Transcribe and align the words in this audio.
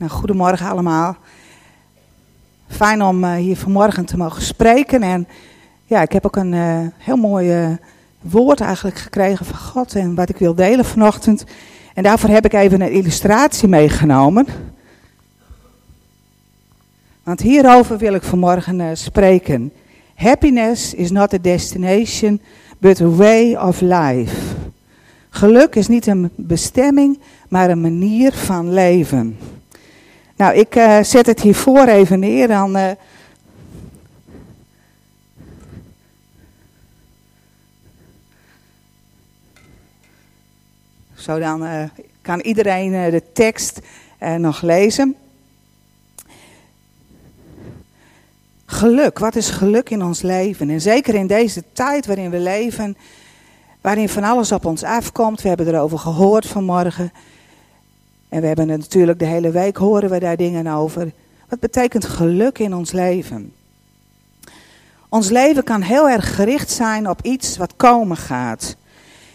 Nou, 0.00 0.12
goedemorgen 0.12 0.70
allemaal. 0.70 1.16
Fijn 2.68 3.02
om 3.02 3.24
uh, 3.24 3.34
hier 3.34 3.56
vanmorgen 3.56 4.04
te 4.04 4.16
mogen 4.16 4.42
spreken. 4.42 5.02
En 5.02 5.28
ja, 5.84 6.02
ik 6.02 6.12
heb 6.12 6.26
ook 6.26 6.36
een 6.36 6.52
uh, 6.52 6.78
heel 6.96 7.16
mooi 7.16 7.62
uh, 7.62 7.76
woord 8.20 8.60
eigenlijk 8.60 8.98
gekregen 8.98 9.46
van 9.46 9.58
God 9.58 9.94
en 9.94 10.14
wat 10.14 10.28
ik 10.28 10.36
wil 10.36 10.54
delen 10.54 10.84
vanochtend. 10.84 11.44
En 11.94 12.02
daarvoor 12.02 12.30
heb 12.30 12.44
ik 12.44 12.52
even 12.52 12.80
een 12.80 12.92
illustratie 12.92 13.68
meegenomen. 13.68 14.46
Want 17.22 17.40
hierover 17.40 17.98
wil 17.98 18.14
ik 18.14 18.22
vanmorgen 18.22 18.96
spreken. 18.96 19.72
Happiness 20.14 20.94
is 20.94 21.10
not 21.10 21.34
a 21.34 21.38
destination, 21.38 22.40
but 22.78 23.00
a 23.00 23.08
way 23.08 23.54
of 23.54 23.80
life. 23.80 24.36
Geluk 25.30 25.74
is 25.74 25.88
niet 25.88 26.06
een 26.06 26.30
bestemming, 26.36 27.20
maar 27.48 27.70
een 27.70 27.80
manier 27.80 28.32
van 28.32 28.72
leven. 28.72 29.36
Nou, 30.40 30.54
ik 30.54 30.76
uh, 30.76 31.02
zet 31.02 31.26
het 31.26 31.40
hiervoor 31.40 31.86
even 31.86 32.18
neer. 32.18 32.48
Dan, 32.48 32.76
uh, 32.76 32.90
zo 41.14 41.38
dan 41.38 41.64
uh, 41.64 41.82
kan 42.22 42.40
iedereen 42.40 43.10
de 43.10 43.22
tekst 43.32 43.80
nog 44.36 44.62
lezen. 44.62 45.16
Geluk, 48.66 49.18
wat 49.18 49.36
is 49.36 49.50
geluk 49.50 49.90
in 49.90 50.02
ons 50.02 50.22
leven? 50.22 50.70
En 50.70 50.80
zeker 50.80 51.14
in 51.14 51.26
deze 51.26 51.64
tijd 51.72 52.06
waarin 52.06 52.30
we 52.30 52.38
leven, 52.38 52.96
waarin 53.80 54.08
van 54.08 54.24
alles 54.24 54.52
op 54.52 54.64
ons 54.64 54.82
afkomt. 54.82 55.42
We 55.42 55.48
hebben 55.48 55.68
erover 55.68 55.98
gehoord 55.98 56.46
vanmorgen. 56.46 57.12
En 58.30 58.40
we 58.40 58.46
hebben 58.46 58.66
natuurlijk 58.66 59.18
de 59.18 59.24
hele 59.24 59.50
week 59.50 59.76
horen 59.76 60.10
we 60.10 60.18
daar 60.18 60.36
dingen 60.36 60.66
over. 60.66 61.12
Wat 61.48 61.60
betekent 61.60 62.04
geluk 62.04 62.58
in 62.58 62.74
ons 62.74 62.92
leven? 62.92 63.52
Ons 65.08 65.28
leven 65.28 65.64
kan 65.64 65.80
heel 65.80 66.08
erg 66.08 66.34
gericht 66.34 66.70
zijn 66.70 67.08
op 67.08 67.22
iets 67.22 67.56
wat 67.56 67.76
komen 67.76 68.16
gaat. 68.16 68.76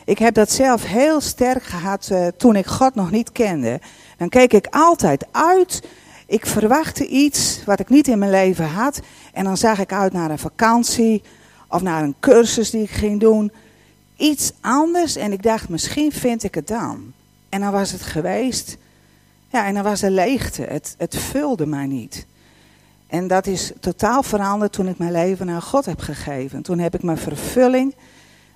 Ik 0.05 0.17
heb 0.17 0.33
dat 0.33 0.51
zelf 0.51 0.85
heel 0.85 1.21
sterk 1.21 1.63
gehad 1.63 2.09
uh, 2.11 2.27
toen 2.37 2.55
ik 2.55 2.65
God 2.65 2.95
nog 2.95 3.11
niet 3.11 3.31
kende. 3.31 3.79
Dan 4.17 4.29
keek 4.29 4.53
ik 4.53 4.67
altijd 4.69 5.25
uit. 5.31 5.81
Ik 6.25 6.45
verwachtte 6.45 7.07
iets 7.07 7.61
wat 7.65 7.79
ik 7.79 7.89
niet 7.89 8.07
in 8.07 8.19
mijn 8.19 8.31
leven 8.31 8.69
had. 8.69 8.99
En 9.33 9.43
dan 9.43 9.57
zag 9.57 9.79
ik 9.79 9.93
uit 9.93 10.13
naar 10.13 10.31
een 10.31 10.39
vakantie 10.39 11.23
of 11.67 11.81
naar 11.81 12.03
een 12.03 12.15
cursus 12.19 12.69
die 12.69 12.83
ik 12.83 12.89
ging 12.89 13.19
doen. 13.19 13.51
Iets 14.17 14.51
anders 14.61 15.15
en 15.15 15.31
ik 15.31 15.43
dacht, 15.43 15.69
misschien 15.69 16.11
vind 16.11 16.43
ik 16.43 16.55
het 16.55 16.67
dan. 16.67 17.13
En 17.49 17.61
dan 17.61 17.71
was 17.71 17.91
het 17.91 18.01
geweest. 18.01 18.77
Ja, 19.55 19.65
en 19.65 19.73
dan 19.73 19.83
was 19.83 20.01
er 20.01 20.11
leegte. 20.11 20.61
Het, 20.61 20.95
het 20.97 21.17
vulde 21.17 21.65
mij 21.65 21.85
niet. 21.85 22.25
En 23.07 23.27
dat 23.27 23.47
is 23.47 23.71
totaal 23.79 24.23
veranderd 24.23 24.71
toen 24.71 24.87
ik 24.87 24.97
mijn 24.97 25.11
leven 25.11 25.49
aan 25.49 25.61
God 25.61 25.85
heb 25.85 25.99
gegeven. 25.99 26.61
Toen 26.61 26.79
heb 26.79 26.95
ik 26.95 27.03
mijn 27.03 27.17
vervulling, 27.17 27.95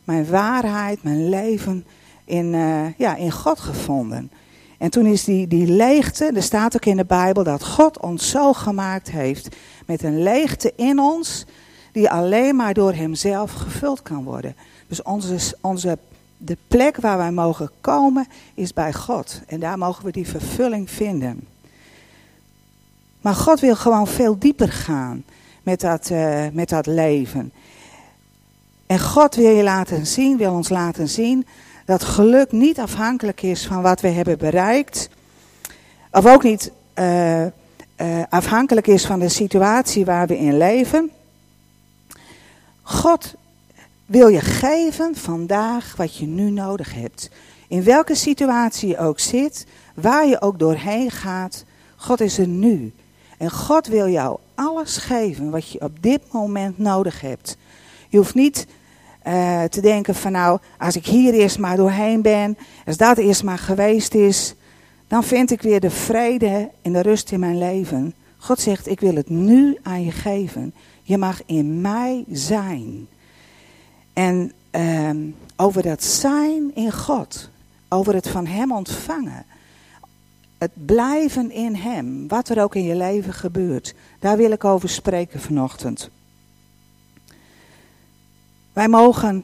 mijn 0.03 0.29
waarheid, 0.29 1.03
mijn 1.03 1.29
leven 1.29 1.85
in, 2.25 2.53
uh, 2.53 2.97
ja, 2.97 3.15
in 3.15 3.31
God 3.31 3.59
gevonden. 3.59 4.31
En 4.77 4.89
toen 4.89 5.05
is 5.05 5.23
die, 5.23 5.47
die 5.47 5.67
leegte, 5.67 6.31
er 6.35 6.43
staat 6.43 6.75
ook 6.75 6.85
in 6.85 6.97
de 6.97 7.05
Bijbel 7.05 7.43
dat 7.43 7.65
God 7.65 7.99
ons 7.99 8.29
zo 8.29 8.53
gemaakt 8.53 9.11
heeft 9.11 9.55
met 9.85 10.03
een 10.03 10.23
leegte 10.23 10.73
in 10.75 10.99
ons, 10.99 11.45
die 11.91 12.09
alleen 12.09 12.55
maar 12.55 12.73
door 12.73 12.93
Hemzelf 12.93 13.51
gevuld 13.51 14.01
kan 14.01 14.23
worden. 14.23 14.55
Dus 14.87 15.01
onze, 15.01 15.55
onze 15.61 15.97
de 16.41 16.57
plek 16.67 16.97
waar 16.97 17.17
wij 17.17 17.31
mogen 17.31 17.69
komen 17.81 18.27
is 18.53 18.73
bij 18.73 18.93
God. 18.93 19.41
En 19.47 19.59
daar 19.59 19.77
mogen 19.77 20.05
we 20.05 20.11
die 20.11 20.27
vervulling 20.27 20.89
vinden. 20.91 21.47
Maar 23.21 23.35
God 23.35 23.59
wil 23.59 23.75
gewoon 23.75 24.07
veel 24.07 24.39
dieper 24.39 24.71
gaan 24.71 25.23
met 25.63 25.79
dat, 25.79 26.09
uh, 26.09 26.45
met 26.51 26.69
dat 26.69 26.85
leven. 26.85 27.51
En 28.85 28.99
God 28.99 29.35
wil 29.35 29.55
je 29.55 29.63
laten 29.63 30.07
zien, 30.07 30.37
wil 30.37 30.53
ons 30.53 30.69
laten 30.69 31.09
zien 31.09 31.47
dat 31.85 32.03
geluk 32.03 32.51
niet 32.51 32.79
afhankelijk 32.79 33.41
is 33.41 33.67
van 33.67 33.81
wat 33.81 34.01
we 34.01 34.07
hebben 34.07 34.37
bereikt. 34.37 35.09
Of 36.11 36.25
ook 36.25 36.43
niet 36.43 36.71
uh, 36.95 37.45
uh, 37.45 37.49
afhankelijk 38.29 38.87
is 38.87 39.05
van 39.05 39.19
de 39.19 39.29
situatie 39.29 40.05
waar 40.05 40.27
we 40.27 40.37
in 40.37 40.57
leven. 40.57 41.11
God 42.81 43.33
wil 44.09 44.27
je 44.27 44.39
geven 44.39 45.15
vandaag 45.15 45.95
wat 45.95 46.15
je 46.15 46.25
nu 46.25 46.49
nodig 46.49 46.93
hebt. 46.93 47.29
In 47.67 47.83
welke 47.83 48.15
situatie 48.15 48.89
je 48.89 48.97
ook 48.97 49.19
zit, 49.19 49.65
waar 49.95 50.27
je 50.27 50.41
ook 50.41 50.59
doorheen 50.59 51.11
gaat, 51.11 51.63
God 51.95 52.21
is 52.21 52.37
er 52.37 52.47
nu. 52.47 52.93
En 53.37 53.51
God 53.51 53.87
wil 53.87 54.07
jou 54.07 54.37
alles 54.55 54.97
geven 54.97 55.49
wat 55.49 55.71
je 55.71 55.81
op 55.81 56.03
dit 56.03 56.21
moment 56.31 56.77
nodig 56.77 57.21
hebt. 57.21 57.57
Je 58.09 58.17
hoeft 58.17 58.35
niet 58.35 58.67
uh, 59.27 59.63
te 59.63 59.81
denken 59.81 60.15
van 60.15 60.31
nou, 60.31 60.59
als 60.77 60.95
ik 60.95 61.05
hier 61.05 61.33
eerst 61.33 61.59
maar 61.59 61.77
doorheen 61.77 62.21
ben, 62.21 62.57
als 62.85 62.97
dat 62.97 63.17
eerst 63.17 63.43
maar 63.43 63.57
geweest 63.57 64.13
is, 64.13 64.53
dan 65.07 65.23
vind 65.23 65.51
ik 65.51 65.61
weer 65.61 65.79
de 65.79 65.89
vrede 65.89 66.69
en 66.81 66.93
de 66.93 67.01
rust 67.01 67.31
in 67.31 67.39
mijn 67.39 67.57
leven. 67.57 68.13
God 68.37 68.59
zegt, 68.59 68.87
ik 68.87 68.99
wil 68.99 69.15
het 69.15 69.29
nu 69.29 69.77
aan 69.83 70.05
je 70.05 70.11
geven. 70.11 70.73
Je 71.01 71.17
mag 71.17 71.41
in 71.45 71.81
mij 71.81 72.23
zijn. 72.31 73.07
En 74.19 74.51
um, 74.71 75.35
over 75.55 75.81
dat 75.81 76.03
zijn 76.03 76.75
in 76.75 76.91
God, 76.91 77.49
over 77.89 78.13
het 78.13 78.27
van 78.27 78.45
Hem 78.45 78.71
ontvangen, 78.71 79.45
het 80.57 80.71
blijven 80.85 81.51
in 81.51 81.75
Hem, 81.75 82.27
wat 82.27 82.49
er 82.49 82.61
ook 82.61 82.75
in 82.75 82.83
je 82.83 82.95
leven 82.95 83.33
gebeurt, 83.33 83.93
daar 84.19 84.37
wil 84.37 84.51
ik 84.51 84.63
over 84.63 84.89
spreken 84.89 85.39
vanochtend. 85.39 86.09
Wij 88.73 88.87
mogen, 88.87 89.43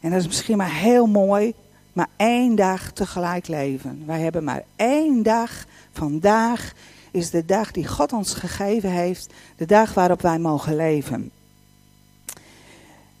en 0.00 0.10
dat 0.10 0.20
is 0.20 0.26
misschien 0.26 0.56
maar 0.56 0.74
heel 0.74 1.06
mooi, 1.06 1.54
maar 1.92 2.08
één 2.16 2.54
dag 2.54 2.92
tegelijk 2.92 3.48
leven. 3.48 4.02
Wij 4.06 4.20
hebben 4.20 4.44
maar 4.44 4.64
één 4.76 5.22
dag. 5.22 5.64
Vandaag 5.92 6.72
is 7.10 7.30
de 7.30 7.44
dag 7.44 7.70
die 7.70 7.86
God 7.86 8.12
ons 8.12 8.34
gegeven 8.34 8.90
heeft, 8.90 9.32
de 9.56 9.66
dag 9.66 9.94
waarop 9.94 10.22
wij 10.22 10.38
mogen 10.38 10.76
leven. 10.76 11.30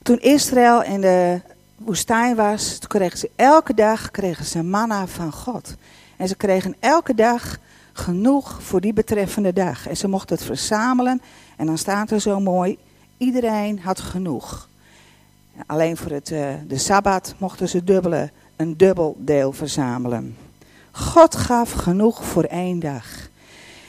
Toen 0.08 0.20
Israël 0.20 0.82
in 0.82 1.00
de 1.00 1.40
woestijn 1.76 2.36
was, 2.36 2.78
kregen 2.86 3.18
ze 3.18 3.30
elke 3.36 3.74
dag 3.74 4.10
kregen 4.10 4.44
ze 4.44 4.62
manna 4.62 5.06
van 5.06 5.32
God. 5.32 5.74
En 6.16 6.28
ze 6.28 6.36
kregen 6.36 6.74
elke 6.80 7.14
dag 7.14 7.58
genoeg 7.92 8.62
voor 8.62 8.80
die 8.80 8.92
betreffende 8.92 9.52
dag. 9.52 9.88
En 9.88 9.96
ze 9.96 10.08
mochten 10.08 10.36
het 10.36 10.44
verzamelen. 10.44 11.22
En 11.56 11.66
dan 11.66 11.78
staat 11.78 12.10
er 12.10 12.20
zo 12.20 12.40
mooi, 12.40 12.78
iedereen 13.16 13.80
had 13.80 14.00
genoeg. 14.00 14.68
Alleen 15.66 15.96
voor 15.96 16.10
het, 16.10 16.30
uh, 16.30 16.48
de 16.66 16.78
Sabbat 16.78 17.34
mochten 17.38 17.68
ze 17.68 17.84
dubbele, 17.84 18.30
een 18.56 18.76
dubbel 18.76 19.16
deel 19.18 19.52
verzamelen. 19.52 20.36
God 20.90 21.36
gaf 21.36 21.72
genoeg 21.72 22.24
voor 22.24 22.44
één 22.44 22.78
dag. 22.78 23.04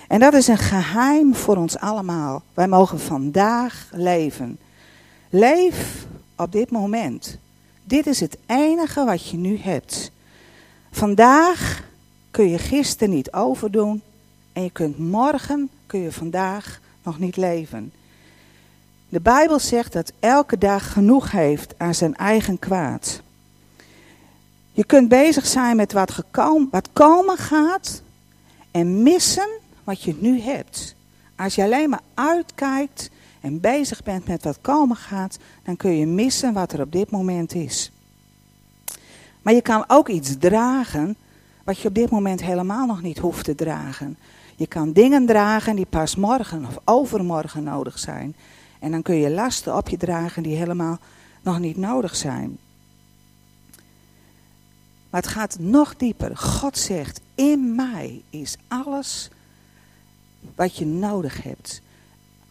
En 0.08 0.20
dat 0.20 0.34
is 0.34 0.48
een 0.48 0.58
geheim 0.58 1.36
voor 1.36 1.58
ons 1.58 1.78
allemaal. 1.78 2.42
Wij 2.54 2.68
mogen 2.68 3.00
vandaag 3.00 3.88
leven. 3.92 4.60
Leef 5.30 6.06
op 6.36 6.52
dit 6.52 6.72
moment. 6.72 7.38
Dit 7.84 8.08
is 8.08 8.20
het 8.20 8.38
enige 8.46 9.06
wat 9.06 9.30
je 9.30 9.38
nu 9.38 9.58
hebt. 9.58 10.12
Vandaag 10.92 11.84
kun 12.32 12.50
je 12.50 12.58
gisteren 12.58 13.14
niet 13.14 13.32
overdoen 13.32 14.02
en 14.54 14.64
je 14.64 14.70
kunt 14.70 15.00
morgen, 15.00 15.70
kun 15.86 16.00
je 16.00 16.12
vandaag 16.12 16.80
nog 17.04 17.20
niet 17.20 17.38
leven. 17.38 17.92
De 19.10 19.20
Bijbel 19.20 19.60
zegt 19.60 19.94
dat 19.94 20.12
elke 20.20 20.58
dag 20.58 20.92
genoeg 20.92 21.32
heeft 21.32 21.74
aan 21.78 21.96
zijn 21.96 22.16
eigen 22.16 22.60
kwaad. 22.60 23.22
Je 24.72 24.84
kunt 24.84 25.10
bezig 25.10 25.46
zijn 25.46 25.76
met 25.76 25.94
wat, 25.94 26.24
wat 26.72 26.90
komen 26.94 27.38
gaat 27.38 28.02
en 28.72 29.04
missen 29.04 29.50
wat 29.84 30.02
je 30.02 30.16
nu 30.20 30.42
hebt. 30.42 30.96
Als 31.36 31.56
je 31.56 31.64
alleen 31.64 31.90
maar 31.90 32.04
uitkijkt 32.14 33.10
en 33.42 33.60
bezig 33.60 34.04
bent 34.04 34.28
met 34.28 34.44
wat 34.44 34.62
komen 34.62 34.96
gaat, 34.96 35.38
dan 35.64 35.78
kun 35.78 35.92
je 35.92 36.06
missen 36.06 36.54
wat 36.54 36.74
er 36.74 36.82
op 36.82 36.92
dit 36.92 37.12
moment 37.12 37.54
is. 37.54 37.92
Maar 39.42 39.54
je 39.54 39.62
kan 39.62 39.84
ook 39.88 40.10
iets 40.10 40.38
dragen 40.38 41.16
wat 41.64 41.80
je 41.80 41.88
op 41.88 41.94
dit 41.96 42.10
moment 42.10 42.42
helemaal 42.42 42.86
nog 42.86 43.02
niet 43.02 43.18
hoeft 43.18 43.46
te 43.46 43.56
dragen. 43.56 44.18
Je 44.56 44.68
kan 44.68 44.92
dingen 44.92 45.26
dragen 45.26 45.76
die 45.76 45.86
pas 45.86 46.16
morgen 46.16 46.66
of 46.66 46.78
overmorgen 46.84 47.64
nodig 47.64 48.00
zijn. 48.00 48.36
En 48.80 48.92
dan 48.92 49.02
kun 49.02 49.16
je 49.16 49.30
lasten 49.30 49.76
op 49.78 49.90
je 49.90 49.98
dragen 49.98 50.44
die 50.44 50.56
helemaal 50.56 51.00
nog 51.42 51.60
niet 51.60 51.78
nodig 51.78 52.16
zijn. 52.16 52.58
Maar 55.10 55.22
het 55.22 55.32
gaat 55.32 55.60
nog 55.60 55.96
dieper. 55.96 56.38
God 56.38 56.78
zegt, 56.78 57.22
in 57.36 57.76
mij 57.76 58.22
is 58.30 58.58
alles 58.68 59.30
wat 60.56 60.76
je 60.76 60.86
nodig 60.86 61.44
hebt. 61.44 61.82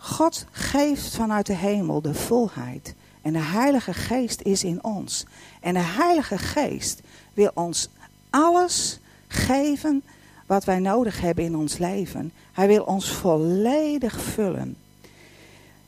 God 0.09 0.45
geeft 0.51 1.15
vanuit 1.15 1.47
de 1.47 1.55
hemel 1.55 2.01
de 2.01 2.15
volheid. 2.15 2.95
En 3.23 3.33
de 3.33 3.39
Heilige 3.39 3.95
Geest 3.95 4.41
is 4.41 4.65
in 4.65 4.85
ons. 4.85 5.25
En 5.61 5.75
de 5.75 5.81
Heilige 5.83 6.39
Geest 6.39 7.01
wil 7.35 7.51
ons 7.55 7.89
alles 8.31 8.99
geven 9.27 10.03
wat 10.47 10.65
wij 10.65 10.79
nodig 10.79 11.21
hebben 11.21 11.45
in 11.45 11.57
ons 11.57 11.79
leven. 11.79 12.33
Hij 12.53 12.67
wil 12.67 12.83
ons 12.83 13.11
volledig 13.11 14.21
vullen. 14.21 14.77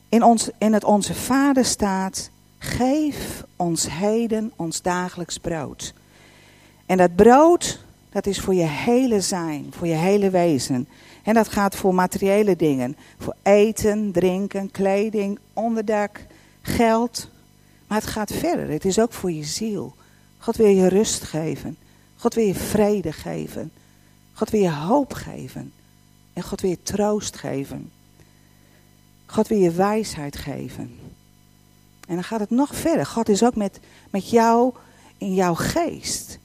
In, 0.09 0.23
ons, 0.23 0.49
in 0.57 0.73
het 0.73 0.83
Onze 0.83 1.13
Vader 1.13 1.65
staat, 1.65 2.29
geef 2.57 3.43
ons 3.55 3.89
heden 3.89 4.51
ons 4.55 4.81
dagelijks 4.81 5.37
brood. 5.37 5.93
En 6.85 6.97
dat 6.97 7.15
brood, 7.15 7.83
dat 8.09 8.25
is 8.25 8.39
voor 8.39 8.53
je 8.53 8.67
hele 8.67 9.21
zijn, 9.21 9.65
voor 9.69 9.87
je 9.87 9.93
hele 9.93 10.29
wezen. 10.29 10.87
En 11.23 11.33
dat 11.33 11.49
gaat 11.49 11.75
voor 11.75 11.95
materiële 11.95 12.55
dingen. 12.55 12.95
Voor 13.17 13.35
eten, 13.41 14.11
drinken, 14.11 14.71
kleding, 14.71 15.39
onderdak, 15.53 16.25
geld. 16.61 17.29
Maar 17.87 17.97
het 17.97 18.09
gaat 18.09 18.31
verder. 18.31 18.69
Het 18.69 18.85
is 18.85 18.99
ook 18.99 19.13
voor 19.13 19.31
je 19.31 19.43
ziel. 19.43 19.95
God 20.37 20.55
wil 20.55 20.67
je 20.67 20.87
rust 20.87 21.23
geven. 21.23 21.77
God 22.17 22.33
wil 22.33 22.45
je 22.45 22.55
vrede 22.55 23.11
geven. 23.11 23.71
God 24.33 24.49
wil 24.49 24.61
je 24.61 24.71
hoop 24.71 25.13
geven. 25.13 25.73
En 26.33 26.43
God 26.43 26.61
wil 26.61 26.69
je 26.69 26.83
troost 26.83 27.35
geven. 27.35 27.91
God 29.25 29.47
wil 29.47 29.57
je 29.57 29.71
wijsheid 29.71 30.37
geven. 30.37 30.99
En 32.07 32.15
dan 32.15 32.23
gaat 32.23 32.39
het 32.39 32.49
nog 32.49 32.75
verder. 32.75 33.05
God 33.05 33.29
is 33.29 33.43
ook 33.43 33.55
met, 33.55 33.79
met 34.09 34.29
jou 34.29 34.73
in 35.17 35.33
jouw 35.33 35.55
geest. 35.55 36.39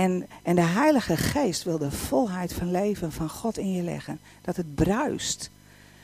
En, 0.00 0.28
en 0.42 0.54
de 0.54 0.60
Heilige 0.60 1.16
Geest 1.16 1.62
wil 1.62 1.78
de 1.78 1.90
volheid 1.90 2.52
van 2.52 2.70
leven 2.70 3.12
van 3.12 3.28
God 3.28 3.58
in 3.58 3.72
je 3.72 3.82
leggen. 3.82 4.20
Dat 4.42 4.56
het 4.56 4.74
bruist. 4.74 5.50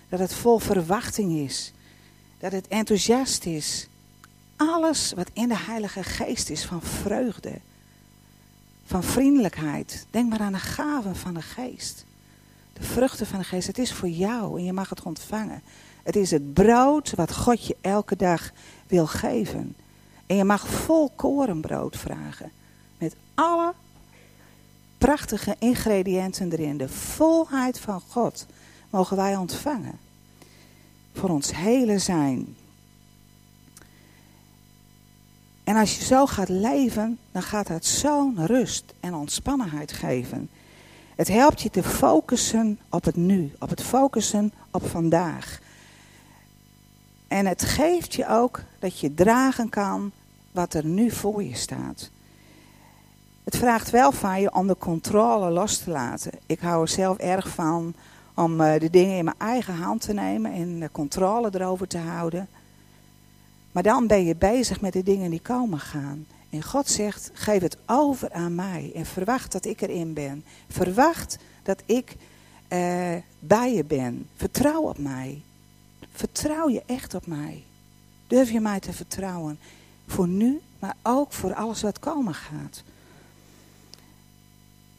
Dat 0.09 0.19
het 0.19 0.35
vol 0.35 0.59
verwachting 0.59 1.33
is. 1.33 1.73
Dat 2.39 2.53
het 2.53 2.69
enthousiast 2.69 3.45
is. 3.45 3.89
Alles 4.57 5.13
wat 5.13 5.31
in 5.33 5.49
de 5.49 5.59
Heilige 5.59 6.03
Geest 6.03 6.51
is 6.51 6.65
van 6.65 6.83
vreugde. 6.83 7.53
Van 8.87 9.03
vriendelijkheid. 9.03 10.07
Denk 10.11 10.31
maar 10.31 10.41
aan 10.41 10.53
de 10.53 10.59
gaven 10.59 11.17
van 11.17 11.35
de 11.35 11.43
Geest. 11.43 12.05
De 12.73 12.83
vruchten 12.83 13.27
van 13.27 13.39
de 13.39 13.45
Geest. 13.45 13.67
Het 13.67 13.79
is 13.79 13.93
voor 13.93 14.09
jou 14.09 14.59
en 14.59 14.65
je 14.65 14.73
mag 14.73 14.89
het 14.89 15.03
ontvangen. 15.03 15.63
Het 16.03 16.17
is 16.17 16.31
het 16.31 16.55
brood 16.55 17.15
wat 17.15 17.35
God 17.35 17.67
je 17.67 17.77
elke 17.81 18.17
dag 18.17 18.51
wil 18.87 19.07
geven. 19.07 19.77
En 20.27 20.37
je 20.37 20.45
mag 20.45 20.69
vol 20.69 21.11
korenbrood 21.15 21.97
vragen. 21.97 22.51
Met 22.99 23.17
alle 23.35 23.75
prachtige 25.07 25.57
ingrediënten 25.59 26.53
erin. 26.53 26.77
De 26.77 26.89
volheid 26.89 27.81
van 27.81 28.01
God 28.09 28.47
mogen 28.91 29.17
wij 29.17 29.37
ontvangen. 29.37 29.99
Voor 31.13 31.31
ons 31.31 31.55
hele 31.55 31.99
zijn. 31.99 32.57
En 35.65 35.77
als 35.77 35.97
je 35.97 36.05
zo 36.05 36.27
gaat 36.27 36.49
leven, 36.49 37.19
dan 37.33 37.43
gaat 37.43 37.67
dat 37.67 37.85
zo'n 37.85 38.47
rust 38.47 38.85
en 39.01 39.15
ontspannenheid 39.15 39.93
geven. 39.93 40.49
Het 41.15 41.29
helpt 41.29 41.61
je 41.63 41.71
te 41.71 41.83
focussen 41.83 42.79
op 42.89 43.05
het 43.05 43.17
nu, 43.17 43.53
op 43.59 43.69
het 43.69 43.83
focussen 43.83 44.53
op 44.71 44.87
vandaag. 44.87 45.61
En 47.29 47.47
het 47.47 47.63
geeft 47.63 48.15
je 48.15 48.29
ook 48.29 48.63
dat 48.79 49.01
je 49.01 49.15
dragen 49.15 49.69
kan 49.69 50.13
wat 50.53 50.75
er 50.75 50.85
nu 50.85 51.11
voor 51.11 51.43
je 51.43 51.57
staat. 51.57 52.11
Het 53.47 53.57
vraagt 53.57 53.91
wel 53.91 54.13
van 54.13 54.41
je 54.41 54.55
om 54.55 54.67
de 54.67 54.77
controle 54.79 55.51
los 55.51 55.79
te 55.79 55.91
laten. 55.91 56.33
Ik 56.47 56.61
hou 56.61 56.83
er 56.83 56.89
zelf 56.89 57.19
erg 57.19 57.49
van 57.49 57.95
om 58.35 58.61
eh, 58.61 58.81
de 58.81 58.91
dingen 58.91 59.17
in 59.17 59.25
mijn 59.25 59.37
eigen 59.39 59.75
hand 59.75 60.01
te 60.01 60.13
nemen 60.13 60.53
en 60.53 60.81
de 60.81 60.91
controle 60.93 61.51
erover 61.53 61.89
te 61.89 61.99
houden. 61.99 62.49
Maar 63.73 63.83
dan 63.83 64.07
ben 64.07 64.25
je 64.25 64.37
bezig 64.37 64.81
met 64.81 64.93
de 64.93 65.03
dingen 65.03 65.31
die 65.31 65.41
komen 65.41 65.79
gaan. 65.79 66.27
En 66.51 66.63
God 66.63 66.89
zegt, 66.89 67.31
geef 67.33 67.63
het 67.63 67.77
over 67.87 68.33
aan 68.33 68.55
mij 68.55 68.93
en 68.95 69.07
verwacht 69.07 69.53
dat 69.53 69.65
ik 69.65 69.81
erin 69.81 70.13
ben. 70.13 70.45
Verwacht 70.69 71.39
dat 71.63 71.83
ik 71.85 72.17
uh, 72.73 73.15
bij 73.39 73.75
je 73.75 73.85
ben. 73.85 74.29
Vertrouw 74.37 74.83
op 74.83 74.99
mij. 74.99 75.43
Vertrouw 76.13 76.69
je 76.69 76.83
echt 76.87 77.15
op 77.15 77.27
mij. 77.27 77.65
Durf 78.27 78.51
je 78.51 78.61
mij 78.61 78.81
te 78.81 78.93
vertrouwen. 78.93 79.59
Voor 80.07 80.29
nu, 80.29 80.61
maar 80.79 80.97
ook 81.03 81.33
voor 81.33 81.55
alles 81.55 81.83
wat 81.83 81.99
komen 81.99 82.35
gaat. 82.35 82.83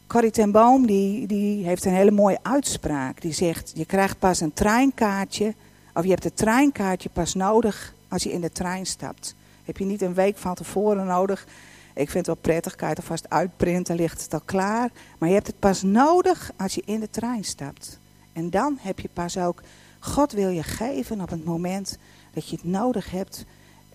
Corrie 0.07 0.31
ten 0.31 0.51
Boom 0.51 0.85
die, 0.85 1.27
die 1.27 1.65
heeft 1.65 1.85
een 1.85 1.93
hele 1.93 2.11
mooie 2.11 2.39
uitspraak. 2.41 3.21
Die 3.21 3.33
zegt, 3.33 3.71
je 3.75 3.85
krijgt 3.85 4.19
pas 4.19 4.39
een 4.39 4.53
treinkaartje, 4.53 5.53
of 5.93 6.03
je 6.03 6.09
hebt 6.09 6.23
het 6.23 6.37
treinkaartje 6.37 7.09
pas 7.09 7.33
nodig 7.33 7.93
als 8.07 8.23
je 8.23 8.31
in 8.31 8.41
de 8.41 8.51
trein 8.51 8.85
stapt. 8.85 9.35
Heb 9.65 9.77
je 9.77 9.85
niet 9.85 10.01
een 10.01 10.13
week 10.13 10.37
van 10.37 10.55
tevoren 10.55 11.05
nodig. 11.05 11.47
Ik 11.93 12.09
vind 12.09 12.13
het 12.13 12.25
wel 12.25 12.35
prettig, 12.35 12.75
kan 12.75 12.87
je 12.87 12.93
het 12.93 13.03
alvast 13.03 13.29
uitprinten, 13.29 13.95
ligt 13.95 14.21
het 14.21 14.33
al 14.33 14.41
klaar. 14.45 14.89
Maar 15.17 15.29
je 15.29 15.35
hebt 15.35 15.47
het 15.47 15.59
pas 15.59 15.81
nodig 15.81 16.51
als 16.57 16.75
je 16.75 16.81
in 16.85 16.99
de 16.99 17.09
trein 17.09 17.43
stapt. 17.43 17.99
En 18.33 18.49
dan 18.49 18.77
heb 18.81 18.99
je 18.99 19.09
pas 19.13 19.37
ook, 19.37 19.61
God 19.99 20.31
wil 20.31 20.49
je 20.49 20.63
geven 20.63 21.21
op 21.21 21.29
het 21.29 21.45
moment 21.45 21.97
dat 22.33 22.49
je 22.49 22.55
het 22.55 22.65
nodig 22.65 23.11
hebt. 23.11 23.45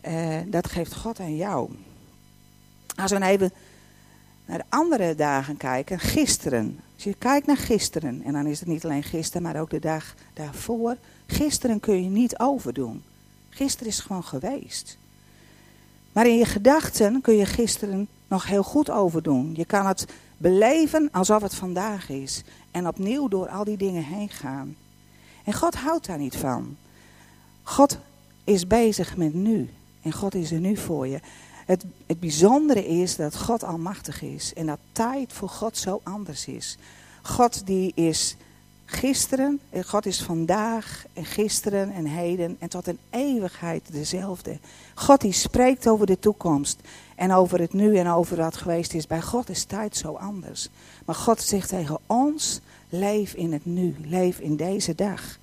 Uh, 0.08 0.36
dat 0.46 0.68
geeft 0.68 0.94
God 0.94 1.20
aan 1.20 1.36
jou. 1.36 1.70
Als 2.96 3.10
we 3.10 3.24
even 3.24 3.52
naar 4.46 4.58
de 4.58 4.64
andere 4.68 5.14
dagen 5.14 5.56
kijken, 5.56 5.98
gisteren. 5.98 6.80
Als 6.94 7.04
je 7.04 7.14
kijkt 7.14 7.46
naar 7.46 7.56
gisteren, 7.56 8.22
en 8.24 8.32
dan 8.32 8.46
is 8.46 8.60
het 8.60 8.68
niet 8.68 8.84
alleen 8.84 9.02
gisteren, 9.02 9.42
maar 9.42 9.60
ook 9.60 9.70
de 9.70 9.80
dag 9.80 10.14
daarvoor. 10.34 10.96
Gisteren 11.26 11.80
kun 11.80 12.02
je 12.02 12.08
niet 12.08 12.38
overdoen. 12.38 13.02
Gisteren 13.48 13.88
is 13.88 14.00
gewoon 14.00 14.24
geweest. 14.24 14.98
Maar 16.12 16.26
in 16.26 16.38
je 16.38 16.44
gedachten 16.44 17.20
kun 17.20 17.36
je 17.36 17.46
gisteren 17.46 18.08
nog 18.28 18.46
heel 18.46 18.62
goed 18.62 18.90
overdoen. 18.90 19.52
Je 19.56 19.64
kan 19.64 19.86
het 19.86 20.06
beleven 20.36 21.08
alsof 21.12 21.42
het 21.42 21.54
vandaag 21.54 22.08
is. 22.08 22.42
En 22.70 22.88
opnieuw 22.88 23.28
door 23.28 23.48
al 23.48 23.64
die 23.64 23.76
dingen 23.76 24.04
heen 24.04 24.28
gaan. 24.28 24.76
En 25.44 25.52
God 25.52 25.74
houdt 25.74 26.06
daar 26.06 26.18
niet 26.18 26.36
van. 26.36 26.76
God 27.62 27.98
is 28.44 28.66
bezig 28.66 29.16
met 29.16 29.34
nu. 29.34 29.70
En 30.02 30.12
God 30.12 30.34
is 30.34 30.52
er 30.52 30.60
nu 30.60 30.76
voor 30.76 31.06
je. 31.06 31.20
Het, 31.66 31.84
het 32.06 32.20
bijzondere 32.20 32.86
is 32.86 33.16
dat 33.16 33.36
God 33.36 33.64
almachtig 33.64 34.22
is. 34.22 34.54
En 34.54 34.66
dat 34.66 34.78
tijd 34.92 35.32
voor 35.32 35.48
God 35.48 35.76
zo 35.76 36.00
anders 36.02 36.46
is. 36.46 36.76
God 37.22 37.66
die 37.66 37.92
is 37.94 38.36
gisteren, 38.92 39.60
God 39.86 40.06
is 40.06 40.22
vandaag 40.22 41.04
en 41.12 41.24
gisteren 41.24 41.92
en 41.92 42.06
heden 42.06 42.56
en 42.58 42.68
tot 42.68 42.86
een 42.86 42.98
eeuwigheid 43.10 43.82
dezelfde. 43.92 44.58
God 44.94 45.20
die 45.20 45.32
spreekt 45.32 45.88
over 45.88 46.06
de 46.06 46.18
toekomst 46.18 46.80
en 47.14 47.32
over 47.32 47.60
het 47.60 47.72
nu 47.72 47.96
en 47.96 48.08
over 48.08 48.36
wat 48.36 48.56
geweest 48.56 48.94
is. 48.94 49.06
Bij 49.06 49.22
God 49.22 49.48
is 49.48 49.64
tijd 49.64 49.96
zo 49.96 50.14
anders. 50.14 50.68
Maar 51.04 51.14
God 51.14 51.40
zegt 51.40 51.68
tegen 51.68 51.98
ons, 52.06 52.60
leef 52.88 53.34
in 53.34 53.52
het 53.52 53.64
nu, 53.64 53.96
leef 54.04 54.38
in 54.38 54.56
deze 54.56 54.94
dag. 54.94 55.38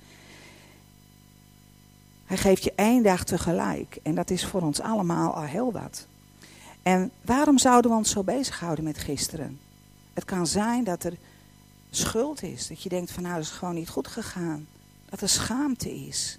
Hij 2.24 2.36
geeft 2.36 2.64
je 2.64 2.72
één 2.76 3.02
dag 3.02 3.24
tegelijk 3.24 3.98
en 4.02 4.14
dat 4.14 4.30
is 4.30 4.46
voor 4.46 4.62
ons 4.62 4.80
allemaal 4.80 5.34
al 5.34 5.42
heel 5.42 5.72
wat. 5.72 6.06
En 6.82 7.10
waarom 7.20 7.58
zouden 7.58 7.90
we 7.90 7.96
ons 7.96 8.10
zo 8.10 8.22
bezighouden 8.22 8.84
met 8.84 8.98
gisteren? 8.98 9.60
Het 10.14 10.24
kan 10.24 10.46
zijn 10.46 10.84
dat 10.84 11.04
er 11.04 11.16
schuld 11.90 12.42
is. 12.42 12.66
Dat 12.66 12.82
je 12.82 12.88
denkt 12.88 13.10
van 13.10 13.22
nou, 13.22 13.34
dat 13.34 13.44
is 13.44 13.50
gewoon 13.50 13.74
niet 13.74 13.88
goed 13.88 14.08
gegaan. 14.08 14.66
Dat 15.08 15.20
er 15.20 15.28
schaamte 15.28 16.06
is. 16.06 16.38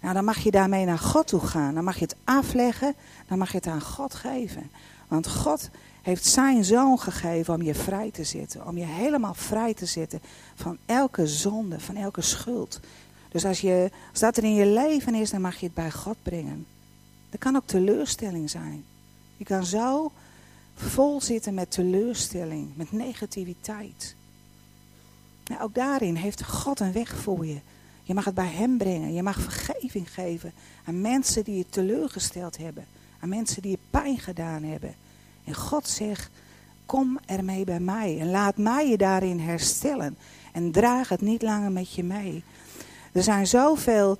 Nou, 0.00 0.14
dan 0.14 0.24
mag 0.24 0.38
je 0.38 0.50
daarmee 0.50 0.84
naar 0.84 0.98
God 0.98 1.26
toe 1.26 1.40
gaan. 1.40 1.74
Dan 1.74 1.84
mag 1.84 1.98
je 1.98 2.04
het 2.04 2.16
afleggen. 2.24 2.94
Dan 3.26 3.38
mag 3.38 3.50
je 3.50 3.56
het 3.56 3.66
aan 3.66 3.82
God 3.82 4.14
geven. 4.14 4.70
Want 5.08 5.28
God 5.28 5.70
heeft 6.02 6.26
zijn 6.26 6.64
zoon 6.64 6.98
gegeven 6.98 7.54
om 7.54 7.62
je 7.62 7.74
vrij 7.74 8.10
te 8.10 8.24
zetten. 8.24 8.66
Om 8.66 8.78
je 8.78 8.84
helemaal 8.84 9.34
vrij 9.34 9.74
te 9.74 9.86
zetten 9.86 10.20
van 10.54 10.78
elke 10.86 11.26
zonde, 11.26 11.80
van 11.80 11.96
elke 11.96 12.22
schuld. 12.22 12.80
Dus 13.28 13.44
als, 13.44 13.60
je, 13.60 13.90
als 14.10 14.20
dat 14.20 14.36
er 14.36 14.44
in 14.44 14.54
je 14.54 14.66
leven 14.66 15.14
is, 15.14 15.30
dan 15.30 15.40
mag 15.40 15.56
je 15.56 15.66
het 15.66 15.74
bij 15.74 15.90
God 15.90 16.16
brengen. 16.22 16.66
Dat 17.30 17.40
kan 17.40 17.56
ook 17.56 17.66
teleurstelling 17.66 18.50
zijn. 18.50 18.84
Je 19.40 19.46
kan 19.46 19.64
zo 19.64 20.12
vol 20.74 21.20
zitten 21.20 21.54
met 21.54 21.70
teleurstelling, 21.70 22.76
met 22.76 22.92
negativiteit. 22.92 24.14
Nou, 25.44 25.62
ook 25.62 25.74
daarin 25.74 26.14
heeft 26.14 26.44
God 26.44 26.80
een 26.80 26.92
weg 26.92 27.16
voor 27.16 27.46
je. 27.46 27.60
Je 28.02 28.14
mag 28.14 28.24
het 28.24 28.34
bij 28.34 28.46
Hem 28.46 28.78
brengen. 28.78 29.12
Je 29.12 29.22
mag 29.22 29.40
vergeving 29.40 30.12
geven 30.14 30.52
aan 30.84 31.00
mensen 31.00 31.44
die 31.44 31.56
je 31.56 31.68
teleurgesteld 31.68 32.56
hebben. 32.56 32.86
Aan 33.20 33.28
mensen 33.28 33.62
die 33.62 33.70
je 33.70 33.78
pijn 33.90 34.18
gedaan 34.18 34.62
hebben. 34.62 34.94
En 35.44 35.54
God 35.54 35.88
zegt, 35.88 36.30
kom 36.86 37.18
ermee 37.26 37.64
bij 37.64 37.80
mij. 37.80 38.20
En 38.20 38.30
laat 38.30 38.56
mij 38.56 38.88
je 38.88 38.96
daarin 38.96 39.38
herstellen. 39.38 40.16
En 40.52 40.70
draag 40.70 41.08
het 41.08 41.20
niet 41.20 41.42
langer 41.42 41.72
met 41.72 41.92
je 41.92 42.04
mee. 42.04 42.44
Er 43.12 43.22
zijn 43.22 43.46
zoveel 43.46 44.18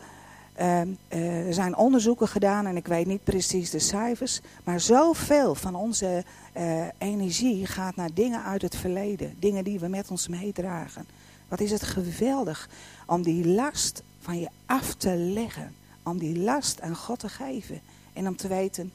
uh, 0.60 0.80
uh, 1.08 1.46
er 1.46 1.54
zijn 1.54 1.76
onderzoeken 1.76 2.28
gedaan 2.28 2.66
en 2.66 2.76
ik 2.76 2.86
weet 2.86 3.06
niet 3.06 3.24
precies 3.24 3.70
de 3.70 3.78
cijfers. 3.78 4.40
Maar 4.64 4.80
zoveel 4.80 5.54
van 5.54 5.74
onze 5.74 6.24
uh, 6.56 6.84
energie 6.98 7.66
gaat 7.66 7.96
naar 7.96 8.14
dingen 8.14 8.44
uit 8.44 8.62
het 8.62 8.76
verleden. 8.76 9.34
Dingen 9.38 9.64
die 9.64 9.80
we 9.80 9.88
met 9.88 10.10
ons 10.10 10.28
meedragen. 10.28 11.06
Wat 11.48 11.60
is 11.60 11.70
het 11.70 11.82
geweldig 11.82 12.68
om 13.06 13.22
die 13.22 13.46
last 13.46 14.02
van 14.20 14.40
je 14.40 14.48
af 14.66 14.94
te 14.94 15.16
leggen. 15.16 15.74
Om 16.02 16.18
die 16.18 16.38
last 16.38 16.80
aan 16.80 16.96
God 16.96 17.18
te 17.18 17.28
geven. 17.28 17.80
En 18.12 18.28
om 18.28 18.36
te 18.36 18.48
weten, 18.48 18.92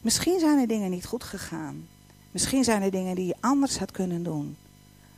misschien 0.00 0.40
zijn 0.40 0.58
er 0.58 0.66
dingen 0.66 0.90
niet 0.90 1.06
goed 1.06 1.24
gegaan. 1.24 1.86
Misschien 2.30 2.64
zijn 2.64 2.82
er 2.82 2.90
dingen 2.90 3.14
die 3.14 3.26
je 3.26 3.36
anders 3.40 3.78
had 3.78 3.90
kunnen 3.90 4.22
doen. 4.22 4.56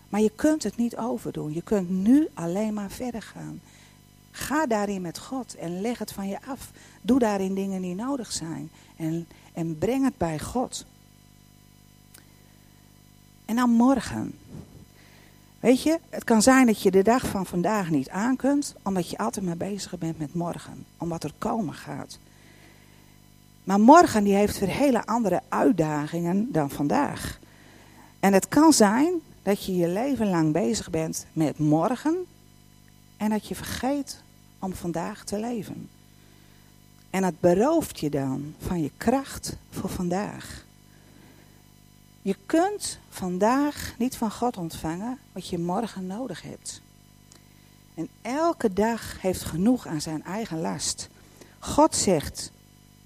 Maar 0.08 0.20
je 0.20 0.32
kunt 0.37 0.62
het 0.62 0.76
niet 0.76 0.96
overdoen. 0.96 1.52
Je 1.52 1.62
kunt 1.62 1.90
nu 1.90 2.28
alleen 2.34 2.75
maar 2.75 2.90
verder 2.90 3.22
gaan. 3.22 3.60
Ga 4.30 4.66
daarin 4.66 5.02
met 5.02 5.18
God 5.18 5.54
en 5.54 5.80
leg 5.80 5.99
het 5.99 6.12
van 6.12 6.28
je 6.28 6.38
af. 6.46 6.70
Doe 7.02 7.18
daarin 7.18 7.54
dingen 7.54 7.82
die 7.82 7.94
nodig 7.94 8.32
zijn. 8.32 8.70
En, 8.96 9.28
en 9.52 9.78
breng 9.78 10.04
het 10.04 10.16
bij 10.16 10.38
God. 10.38 10.87
En 13.44 13.56
dan 13.56 13.70
morgen. 13.70 14.34
Weet 15.60 15.82
je, 15.82 15.99
het 16.08 16.25
kan 16.25 16.42
zijn 16.42 16.66
dat 16.66 16.82
je 16.82 16.90
de 16.90 17.02
dag 17.02 17.26
van 17.26 17.46
vandaag 17.46 17.90
niet 17.90 18.08
aan 18.08 18.37
kunt, 18.37 18.75
omdat 18.82 19.10
je 19.10 19.18
altijd 19.18 19.44
maar 19.44 19.56
bezig 19.56 19.99
bent 19.99 20.18
met 20.18 20.34
morgen, 20.34 20.87
omdat 20.96 21.25
er 21.25 21.32
komen 21.38 21.75
gaat. 21.75 22.18
Maar 23.64 23.80
morgen 23.80 24.25
die 24.25 24.34
heeft 24.34 24.58
weer 24.58 24.68
hele 24.68 25.06
andere 25.06 25.40
uitdagingen 25.49 26.52
dan 26.52 26.70
vandaag. 26.70 27.38
En 28.20 28.32
het 28.32 28.49
kan 28.49 28.72
zijn 28.72 29.12
dat 29.42 29.64
je 29.64 29.76
je 29.76 29.88
leven 29.88 30.28
lang 30.28 30.52
bezig 30.52 30.90
bent 30.90 31.26
met 31.32 31.58
morgen 31.58 32.26
en 33.20 33.30
dat 33.30 33.46
je 33.46 33.54
vergeet 33.54 34.22
om 34.58 34.74
vandaag 34.74 35.24
te 35.24 35.38
leven. 35.38 35.90
En 37.10 37.24
het 37.24 37.40
berooft 37.40 38.00
je 38.00 38.10
dan 38.10 38.54
van 38.58 38.82
je 38.82 38.90
kracht 38.96 39.56
voor 39.70 39.90
vandaag. 39.90 40.64
Je 42.22 42.36
kunt 42.46 42.98
vandaag 43.08 43.94
niet 43.98 44.16
van 44.16 44.30
God 44.30 44.56
ontvangen 44.56 45.18
wat 45.32 45.48
je 45.48 45.58
morgen 45.58 46.06
nodig 46.06 46.42
hebt. 46.42 46.80
En 47.94 48.08
elke 48.22 48.72
dag 48.72 49.20
heeft 49.20 49.42
genoeg 49.42 49.86
aan 49.86 50.00
zijn 50.00 50.24
eigen 50.24 50.60
last. 50.60 51.08
God 51.58 51.94
zegt, 51.96 52.52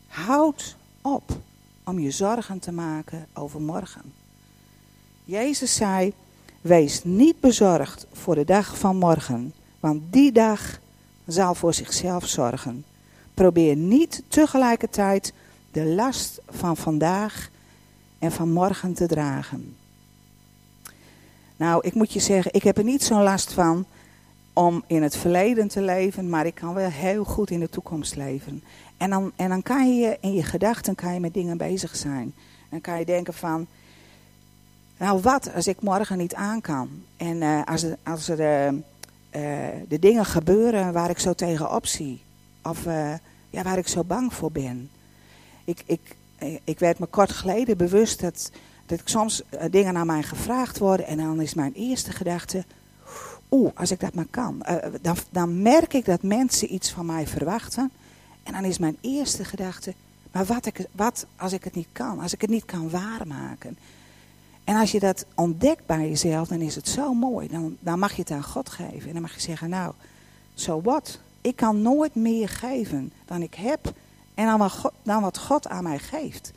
houd 0.06 0.76
op 1.00 1.38
om 1.84 1.98
je 1.98 2.10
zorgen 2.10 2.58
te 2.58 2.72
maken 2.72 3.26
over 3.32 3.60
morgen. 3.60 4.12
Jezus 5.24 5.74
zei, 5.74 6.12
wees 6.60 7.04
niet 7.04 7.40
bezorgd 7.40 8.06
voor 8.12 8.34
de 8.34 8.44
dag 8.44 8.78
van 8.78 8.96
morgen, 8.96 9.54
want 9.84 10.02
die 10.10 10.32
dag 10.32 10.80
zal 11.26 11.54
voor 11.54 11.74
zichzelf 11.74 12.26
zorgen. 12.26 12.84
Probeer 13.34 13.76
niet 13.76 14.22
tegelijkertijd 14.28 15.32
de 15.70 15.84
last 15.84 16.40
van 16.48 16.76
vandaag 16.76 17.50
en 18.18 18.32
van 18.32 18.52
morgen 18.52 18.94
te 18.94 19.06
dragen. 19.06 19.76
Nou, 21.56 21.86
ik 21.86 21.94
moet 21.94 22.12
je 22.12 22.20
zeggen, 22.20 22.54
ik 22.54 22.62
heb 22.62 22.78
er 22.78 22.84
niet 22.84 23.04
zo'n 23.04 23.22
last 23.22 23.52
van 23.52 23.84
om 24.52 24.84
in 24.86 25.02
het 25.02 25.16
verleden 25.16 25.68
te 25.68 25.82
leven, 25.82 26.28
maar 26.28 26.46
ik 26.46 26.54
kan 26.54 26.74
wel 26.74 26.90
heel 26.90 27.24
goed 27.24 27.50
in 27.50 27.60
de 27.60 27.70
toekomst 27.70 28.16
leven. 28.16 28.62
En 28.96 29.10
dan, 29.10 29.32
en 29.36 29.48
dan 29.48 29.62
kan 29.62 29.98
je 29.98 30.16
in 30.20 30.34
je 30.34 30.42
gedachten 30.42 30.94
kan 30.94 31.14
je 31.14 31.20
met 31.20 31.34
dingen 31.34 31.56
bezig 31.56 31.96
zijn. 31.96 32.34
Dan 32.70 32.80
kan 32.80 32.98
je 32.98 33.04
denken 33.04 33.34
van, 33.34 33.66
nou 34.98 35.20
wat 35.20 35.54
als 35.54 35.66
ik 35.66 35.80
morgen 35.80 36.18
niet 36.18 36.34
aan 36.34 36.60
kan? 36.60 36.88
En 37.16 37.36
uh, 37.36 37.64
als, 37.64 37.82
er, 37.82 37.96
als 38.02 38.28
er 38.28 38.72
uh, 38.72 38.80
uh, 39.36 39.42
de 39.88 39.98
dingen 39.98 40.24
gebeuren 40.24 40.92
waar 40.92 41.10
ik 41.10 41.18
zo 41.18 41.32
tegenop 41.32 41.86
zie. 41.86 42.22
Of 42.62 42.84
ja, 43.50 43.62
waar 43.62 43.78
ik 43.78 43.88
zo 43.88 44.04
bang 44.04 44.34
voor 44.34 44.52
ben. 44.52 44.90
Ik, 45.64 45.82
ik, 45.86 46.16
ik 46.64 46.78
werd 46.78 46.98
me 46.98 47.06
kort 47.06 47.32
geleden 47.32 47.76
bewust 47.76 48.20
dat, 48.20 48.50
dat 48.86 49.00
ik 49.00 49.08
soms 49.08 49.42
dingen 49.70 49.96
aan 49.96 50.06
mij 50.06 50.22
gevraagd 50.22 50.78
worden. 50.78 51.06
En 51.06 51.16
dan 51.16 51.40
is 51.40 51.54
mijn 51.54 51.72
eerste 51.72 52.12
gedachte, 52.12 52.64
oeh, 53.50 53.70
als 53.74 53.90
ik 53.90 54.00
dat 54.00 54.14
maar 54.14 54.26
kan. 54.30 54.62
dan, 55.02 55.16
dan 55.30 55.62
merk 55.62 55.94
ik 55.94 56.04
dat 56.04 56.22
mensen 56.22 56.74
iets 56.74 56.90
van 56.90 57.06
mij 57.06 57.26
verwachten. 57.26 57.90
En 58.42 58.52
dan 58.52 58.64
is 58.64 58.78
mijn 58.78 58.96
eerste 59.00 59.44
gedachte, 59.44 59.94
maar 60.32 60.44
wat, 60.44 60.66
ik, 60.66 60.86
wat 60.92 61.26
als 61.36 61.52
ik 61.52 61.64
het 61.64 61.74
niet 61.74 61.88
kan? 61.92 62.20
Als 62.20 62.32
ik 62.32 62.40
het 62.40 62.50
niet 62.50 62.64
kan 62.64 62.90
waarmaken? 62.90 63.78
En 64.64 64.76
als 64.76 64.92
je 64.92 65.00
dat 65.00 65.26
ontdekt 65.34 65.86
bij 65.86 66.08
jezelf, 66.08 66.48
dan 66.48 66.60
is 66.60 66.74
het 66.74 66.88
zo 66.88 67.14
mooi. 67.14 67.48
Dan, 67.48 67.76
dan 67.80 67.98
mag 67.98 68.12
je 68.14 68.20
het 68.20 68.30
aan 68.30 68.44
God 68.44 68.68
geven. 68.68 69.06
En 69.06 69.12
dan 69.12 69.22
mag 69.22 69.34
je 69.34 69.40
zeggen, 69.40 69.70
nou, 69.70 69.92
zo 70.54 70.64
so 70.64 70.82
wat? 70.82 71.18
Ik 71.40 71.56
kan 71.56 71.82
nooit 71.82 72.14
meer 72.14 72.48
geven 72.48 73.12
dan 73.24 73.42
ik 73.42 73.54
heb 73.54 73.92
en 74.34 74.46
dan 74.46 74.58
wat, 74.58 74.72
God, 74.72 74.92
dan 75.02 75.22
wat 75.22 75.38
God 75.38 75.68
aan 75.68 75.82
mij 75.82 75.98
geeft. 75.98 76.52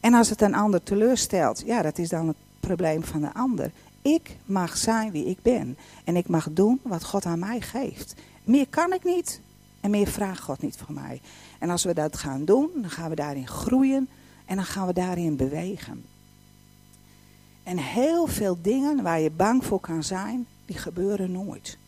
En 0.00 0.14
als 0.14 0.30
het 0.30 0.40
een 0.40 0.54
ander 0.54 0.82
teleurstelt, 0.82 1.62
ja, 1.66 1.82
dat 1.82 1.98
is 1.98 2.08
dan 2.08 2.26
het 2.26 2.36
probleem 2.60 3.04
van 3.04 3.20
de 3.20 3.34
ander. 3.34 3.70
Ik 4.02 4.36
mag 4.44 4.76
zijn 4.76 5.10
wie 5.10 5.24
ik 5.24 5.42
ben. 5.42 5.76
En 6.04 6.16
ik 6.16 6.28
mag 6.28 6.48
doen 6.50 6.80
wat 6.82 7.04
God 7.04 7.24
aan 7.24 7.38
mij 7.38 7.60
geeft. 7.60 8.14
Meer 8.44 8.68
kan 8.68 8.92
ik 8.92 9.04
niet. 9.04 9.40
En 9.80 9.90
meer 9.90 10.06
vraagt 10.06 10.40
God 10.40 10.62
niet 10.62 10.76
van 10.76 10.94
mij. 10.94 11.20
En 11.58 11.70
als 11.70 11.84
we 11.84 11.94
dat 11.94 12.16
gaan 12.16 12.44
doen, 12.44 12.70
dan 12.74 12.90
gaan 12.90 13.08
we 13.08 13.14
daarin 13.14 13.48
groeien. 13.48 14.08
En 14.44 14.56
dan 14.56 14.64
gaan 14.64 14.86
we 14.86 14.92
daarin 14.92 15.36
bewegen. 15.36 16.04
En 17.70 17.78
heel 17.78 18.26
veel 18.26 18.58
dingen 18.62 19.02
waar 19.02 19.20
je 19.20 19.30
bang 19.30 19.64
voor 19.64 19.80
kan 19.80 20.02
zijn, 20.02 20.46
die 20.64 20.78
gebeuren 20.78 21.32
nooit. 21.32 21.78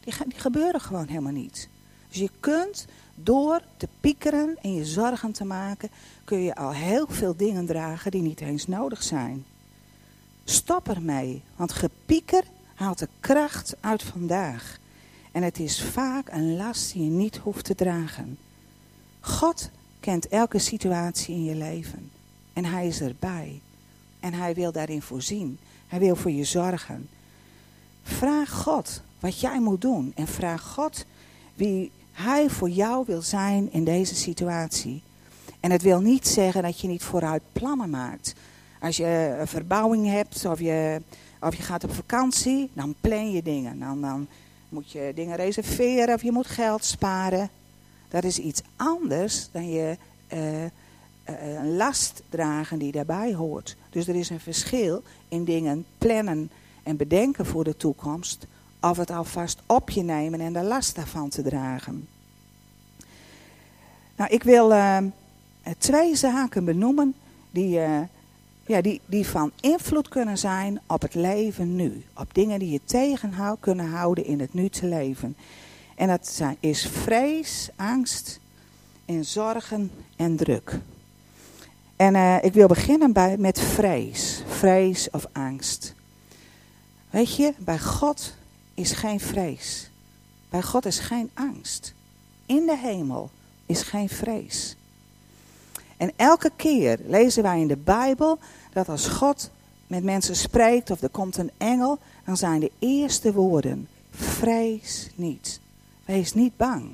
Die, 0.00 0.12
gebeuren 0.36 0.80
gewoon 0.80 1.06
helemaal 1.06 1.32
niet. 1.32 1.68
Dus 2.08 2.18
je 2.18 2.30
kunt 2.40 2.86
door 3.14 3.60
te 3.76 3.88
piekeren 4.00 4.56
en 4.60 4.74
je 4.74 4.84
zorgen 4.84 5.32
te 5.32 5.44
maken, 5.44 5.90
kun 6.24 6.42
je 6.42 6.54
al 6.54 6.72
heel 6.72 7.06
veel 7.08 7.36
dingen 7.36 7.66
dragen 7.66 8.10
die 8.10 8.22
niet 8.22 8.40
eens 8.40 8.66
nodig 8.66 9.02
zijn. 9.02 9.44
Stop 10.44 10.88
ermee, 10.88 11.42
want 11.56 11.72
gepieker 11.72 12.44
haalt 12.74 12.98
de 12.98 13.08
kracht 13.20 13.74
uit 13.80 14.02
vandaag. 14.02 14.78
En 15.32 15.42
het 15.42 15.58
is 15.58 15.82
vaak 15.82 16.28
een 16.28 16.56
last 16.56 16.92
die 16.92 17.04
je 17.04 17.10
niet 17.10 17.36
hoeft 17.36 17.64
te 17.64 17.74
dragen. 17.74 18.38
God 19.20 19.70
kent 20.00 20.28
elke 20.28 20.58
situatie 20.58 21.34
in 21.34 21.44
je 21.44 21.54
leven. 21.54 22.10
En 22.52 22.64
hij 22.64 22.86
is 22.86 23.00
erbij. 23.00 23.60
En 24.22 24.34
hij 24.34 24.54
wil 24.54 24.72
daarin 24.72 25.02
voorzien. 25.02 25.58
Hij 25.86 25.98
wil 25.98 26.16
voor 26.16 26.30
je 26.30 26.44
zorgen. 26.44 27.08
Vraag 28.02 28.50
God 28.50 29.02
wat 29.20 29.40
jij 29.40 29.60
moet 29.60 29.80
doen. 29.80 30.12
En 30.14 30.26
vraag 30.26 30.62
God 30.62 31.04
wie 31.54 31.90
hij 32.12 32.50
voor 32.50 32.70
jou 32.70 33.04
wil 33.06 33.22
zijn 33.22 33.72
in 33.72 33.84
deze 33.84 34.14
situatie. 34.14 35.02
En 35.60 35.70
het 35.70 35.82
wil 35.82 36.00
niet 36.00 36.28
zeggen 36.28 36.62
dat 36.62 36.80
je 36.80 36.88
niet 36.88 37.02
vooruit 37.02 37.42
plannen 37.52 37.90
maakt. 37.90 38.34
Als 38.80 38.96
je 38.96 39.36
een 39.40 39.46
verbouwing 39.46 40.06
hebt 40.06 40.44
of 40.44 40.60
je, 40.60 41.02
of 41.40 41.54
je 41.54 41.62
gaat 41.62 41.84
op 41.84 41.94
vakantie, 41.94 42.70
dan 42.72 42.94
plan 43.00 43.30
je 43.30 43.42
dingen. 43.42 43.78
Dan, 43.78 44.00
dan 44.00 44.26
moet 44.68 44.90
je 44.90 45.12
dingen 45.14 45.36
reserveren 45.36 46.14
of 46.14 46.22
je 46.22 46.32
moet 46.32 46.46
geld 46.46 46.84
sparen. 46.84 47.50
Dat 48.08 48.24
is 48.24 48.38
iets 48.38 48.62
anders 48.76 49.48
dan 49.52 49.70
je 49.70 49.96
uh, 50.32 50.38
een 51.24 51.76
last 51.76 52.22
dragen 52.28 52.78
die 52.78 52.92
daarbij 52.92 53.34
hoort. 53.34 53.76
Dus 53.90 54.08
er 54.08 54.14
is 54.14 54.30
een 54.30 54.40
verschil 54.40 55.02
in 55.28 55.44
dingen 55.44 55.84
plannen 55.98 56.50
en 56.82 56.96
bedenken 56.96 57.46
voor 57.46 57.64
de 57.64 57.76
toekomst. 57.76 58.46
Of 58.80 58.96
het 58.96 59.10
alvast 59.10 59.62
op 59.66 59.90
je 59.90 60.02
nemen 60.02 60.40
en 60.40 60.52
de 60.52 60.62
last 60.62 60.94
daarvan 60.94 61.28
te 61.28 61.42
dragen. 61.42 62.08
Nou, 64.16 64.30
ik 64.30 64.42
wil 64.42 64.72
uh, 64.72 64.98
twee 65.78 66.16
zaken 66.16 66.64
benoemen 66.64 67.14
die, 67.50 67.80
ja, 68.66 68.80
die, 68.80 69.00
die 69.06 69.26
van 69.26 69.52
invloed 69.60 70.08
kunnen 70.08 70.38
zijn 70.38 70.80
op 70.86 71.02
het 71.02 71.14
leven 71.14 71.76
nu. 71.76 72.04
Op 72.14 72.34
dingen 72.34 72.58
die 72.58 72.70
je 72.70 72.80
tegen 72.84 73.58
kunnen 73.60 73.90
houden 73.90 74.24
in 74.24 74.40
het 74.40 74.54
nu 74.54 74.68
te 74.68 74.86
leven. 74.86 75.36
En 75.94 76.08
dat 76.08 76.28
zijn, 76.28 76.56
is 76.60 76.86
vrees, 76.86 77.70
angst 77.76 78.40
en 79.04 79.24
zorgen 79.24 79.90
en 80.16 80.36
druk. 80.36 80.78
En 82.02 82.14
uh, 82.14 82.36
ik 82.42 82.52
wil 82.52 82.66
beginnen 82.66 83.12
bij, 83.12 83.36
met 83.36 83.60
vrees. 83.60 84.42
Vrees 84.46 85.10
of 85.10 85.26
angst. 85.32 85.94
Weet 87.10 87.36
je, 87.36 87.54
bij 87.58 87.78
God 87.78 88.34
is 88.74 88.92
geen 88.92 89.20
vrees. 89.20 89.90
Bij 90.48 90.62
God 90.62 90.86
is 90.86 90.98
geen 90.98 91.30
angst. 91.34 91.94
In 92.46 92.66
de 92.66 92.76
hemel 92.76 93.30
is 93.66 93.82
geen 93.82 94.08
vrees. 94.08 94.76
En 95.96 96.12
elke 96.16 96.50
keer 96.56 96.98
lezen 97.06 97.42
wij 97.42 97.60
in 97.60 97.68
de 97.68 97.76
Bijbel 97.76 98.38
dat 98.72 98.88
als 98.88 99.08
God 99.08 99.50
met 99.86 100.04
mensen 100.04 100.36
spreekt 100.36 100.90
of 100.90 101.02
er 101.02 101.08
komt 101.08 101.36
een 101.36 101.50
engel, 101.56 101.98
dan 102.24 102.36
zijn 102.36 102.60
de 102.60 102.72
eerste 102.78 103.32
woorden: 103.32 103.88
vrees 104.10 105.10
niet. 105.14 105.60
Wees 106.04 106.34
niet 106.34 106.56
bang. 106.56 106.90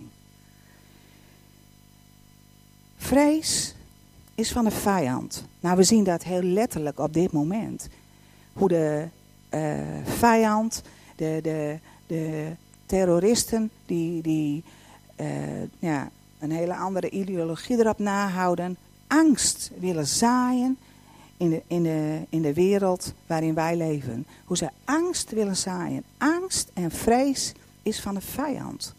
Vrees 2.97 3.75
is 4.39 4.53
van 4.53 4.65
de 4.65 4.71
vijand. 4.71 5.45
Nou, 5.61 5.77
we 5.77 5.83
zien 5.83 6.05
dat 6.05 6.23
heel 6.23 6.43
letterlijk 6.43 6.99
op 6.99 7.13
dit 7.13 7.33
moment. 7.33 7.89
Hoe 8.53 8.69
de 8.69 9.09
uh, 9.55 9.79
vijand, 10.05 10.83
de, 11.17 11.39
de, 11.43 11.79
de 12.07 12.53
terroristen, 12.87 13.71
die, 13.87 14.23
die 14.23 14.65
uh, 15.21 15.27
ja, 15.79 16.11
een 16.39 16.51
hele 16.51 16.75
andere 16.75 17.11
ideologie 17.11 17.79
erop 17.79 17.99
nahouden, 17.99 18.77
angst 19.07 19.71
willen 19.79 20.07
zaaien 20.07 20.79
in 21.37 21.51
de, 21.51 21.63
in, 21.67 21.83
de, 21.83 22.21
in 22.29 22.43
de 22.43 22.55
wereld 22.55 23.13
waarin 23.27 23.55
wij 23.55 23.77
leven. 23.77 24.27
Hoe 24.45 24.57
ze 24.57 24.69
angst 24.85 25.31
willen 25.31 25.57
zaaien. 25.57 26.03
Angst 26.19 26.71
en 26.75 26.91
vrees 26.91 27.53
is 27.83 28.01
van 28.01 28.15
de 28.15 28.21
vijand. 28.21 28.95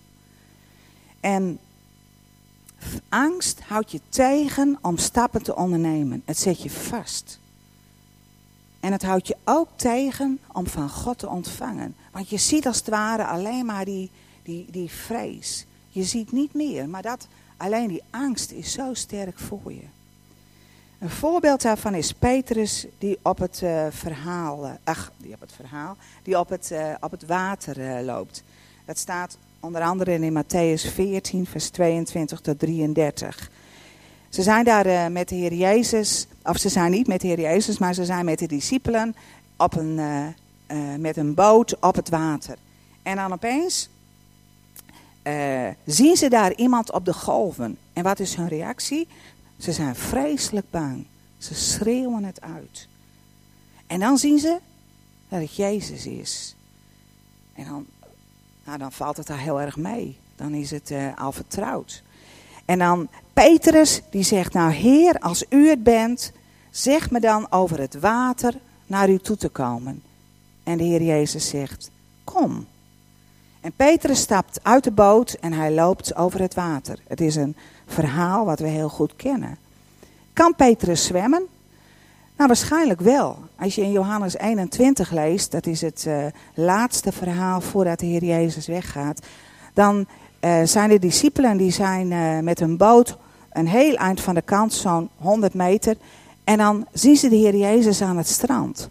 En 1.19 1.59
Angst 3.09 3.59
houdt 3.59 3.91
je 3.91 4.01
tegen 4.09 4.77
om 4.81 4.97
stappen 4.97 5.43
te 5.43 5.55
ondernemen. 5.55 6.21
Het 6.25 6.37
zet 6.37 6.61
je 6.61 6.69
vast. 6.69 7.39
En 8.79 8.91
het 8.91 9.03
houdt 9.03 9.27
je 9.27 9.37
ook 9.43 9.67
tegen 9.75 10.39
om 10.51 10.67
van 10.67 10.89
God 10.89 11.17
te 11.17 11.29
ontvangen. 11.29 11.95
Want 12.11 12.29
je 12.29 12.37
ziet 12.37 12.67
als 12.67 12.77
het 12.77 12.87
ware 12.87 13.25
alleen 13.25 13.65
maar 13.65 13.85
die, 13.85 14.11
die, 14.43 14.65
die 14.71 14.89
vrees. 14.89 15.65
Je 15.89 16.03
ziet 16.03 16.31
niet 16.31 16.53
meer, 16.53 16.89
maar 16.89 17.01
dat, 17.01 17.27
alleen 17.57 17.87
die 17.87 18.03
angst 18.09 18.51
is 18.51 18.71
zo 18.71 18.93
sterk 18.93 19.39
voor 19.39 19.73
je. 19.73 19.83
Een 20.99 21.09
voorbeeld 21.09 21.61
daarvan 21.61 21.93
is 21.93 22.13
Petrus 22.13 22.85
die 22.97 23.19
op 23.21 23.37
het 23.37 23.61
uh, 23.63 23.85
verhaal, 23.89 24.65
uh, 24.65 24.71
ach, 24.83 25.11
die 25.17 25.33
op 25.33 25.39
het 25.39 25.51
verhaal, 25.51 25.97
die 26.23 26.39
op 26.39 26.49
het, 26.49 26.69
uh, 26.71 26.93
op 26.99 27.11
het 27.11 27.25
water 27.25 28.03
loopt. 28.03 28.43
Dat 28.85 28.97
staat 28.97 29.37
onder 29.59 29.81
andere 29.81 30.13
in 30.13 30.43
Matthäus 30.43 30.93
14, 30.93 31.45
vers 31.45 31.69
22 31.69 32.39
tot 32.39 32.59
33. 32.59 33.51
Ze 34.29 34.43
zijn 34.43 34.65
daar 34.65 35.11
met 35.11 35.29
de 35.29 35.35
Heer 35.35 35.53
Jezus, 35.53 36.27
of 36.43 36.57
ze 36.57 36.69
zijn 36.69 36.91
niet 36.91 37.07
met 37.07 37.21
de 37.21 37.27
Heer 37.27 37.39
Jezus, 37.39 37.77
maar 37.77 37.93
ze 37.93 38.05
zijn 38.05 38.25
met 38.25 38.39
de 38.39 38.47
discipelen 38.47 39.15
op 39.57 39.75
een, 39.75 39.99
met 40.99 41.17
een 41.17 41.33
boot 41.33 41.79
op 41.79 41.95
het 41.95 42.09
water. 42.09 42.57
En 43.03 43.15
dan 43.15 43.33
opeens 43.33 43.89
zien 45.85 46.15
ze 46.15 46.29
daar 46.29 46.53
iemand 46.53 46.91
op 46.91 47.05
de 47.05 47.13
golven. 47.13 47.77
En 47.93 48.03
wat 48.03 48.19
is 48.19 48.35
hun 48.35 48.47
reactie? 48.47 49.07
Ze 49.57 49.71
zijn 49.71 49.95
vreselijk 49.95 50.69
bang. 50.69 51.05
Ze 51.37 51.55
schreeuwen 51.55 52.23
het 52.23 52.41
uit. 52.41 52.87
En 53.87 53.99
dan 53.99 54.17
zien 54.17 54.39
ze 54.39 54.59
dat 55.29 55.41
het 55.41 55.55
Jezus 55.55 56.05
is. 56.05 56.55
En 57.53 57.65
dan, 57.65 57.85
nou, 58.69 58.81
dan 58.81 58.91
valt 58.91 59.17
het 59.17 59.27
daar 59.27 59.39
heel 59.39 59.61
erg 59.61 59.77
mee. 59.77 60.17
Dan 60.35 60.53
is 60.53 60.71
het 60.71 60.91
uh, 60.91 61.17
al 61.17 61.31
vertrouwd. 61.31 62.03
En 62.65 62.79
dan 62.79 63.07
Petrus, 63.33 64.01
die 64.09 64.23
zegt, 64.23 64.53
nou 64.53 64.71
Heer, 64.71 65.19
als 65.19 65.45
u 65.49 65.69
het 65.69 65.83
bent, 65.83 66.31
zeg 66.69 67.11
me 67.11 67.19
dan 67.19 67.51
over 67.51 67.79
het 67.79 67.99
water 67.99 68.53
naar 68.87 69.09
u 69.09 69.17
toe 69.17 69.37
te 69.37 69.49
komen. 69.49 70.03
En 70.63 70.77
de 70.77 70.83
Heer 70.83 71.01
Jezus 71.01 71.49
zegt, 71.49 71.89
kom. 72.23 72.65
En 73.61 73.71
Petrus 73.71 74.19
stapt 74.19 74.59
uit 74.63 74.83
de 74.83 74.91
boot 74.91 75.31
en 75.31 75.53
hij 75.53 75.71
loopt 75.71 76.15
over 76.15 76.41
het 76.41 76.53
water. 76.53 76.99
Het 77.07 77.21
is 77.21 77.35
een 77.35 77.55
verhaal 77.85 78.45
wat 78.45 78.59
we 78.59 78.67
heel 78.67 78.89
goed 78.89 79.15
kennen. 79.15 79.57
Kan 80.33 80.55
Petrus 80.55 81.05
zwemmen? 81.05 81.47
Nou, 82.39 82.51
waarschijnlijk 82.51 83.01
wel. 83.01 83.37
Als 83.57 83.75
je 83.75 83.81
in 83.81 83.91
Johannes 83.91 84.37
21 84.37 85.11
leest, 85.11 85.51
dat 85.51 85.65
is 85.65 85.81
het 85.81 86.05
uh, 86.07 86.25
laatste 86.53 87.11
verhaal 87.11 87.61
voordat 87.61 87.99
de 87.99 88.05
Heer 88.05 88.23
Jezus 88.23 88.67
weggaat, 88.67 89.19
dan 89.73 90.05
uh, 90.41 90.63
zijn 90.63 90.89
de 90.89 90.99
discipelen 90.99 91.57
die 91.57 91.71
zijn 91.71 92.11
uh, 92.11 92.39
met 92.39 92.59
een 92.59 92.77
boot 92.77 93.17
een 93.51 93.67
heel 93.67 93.95
eind 93.95 94.21
van 94.21 94.35
de 94.35 94.41
kant, 94.41 94.73
zo'n 94.73 95.09
100 95.15 95.53
meter, 95.53 95.95
en 96.43 96.57
dan 96.57 96.87
zien 96.91 97.15
ze 97.15 97.29
de 97.29 97.35
Heer 97.35 97.55
Jezus 97.55 98.01
aan 98.01 98.17
het 98.17 98.27
strand. 98.27 98.89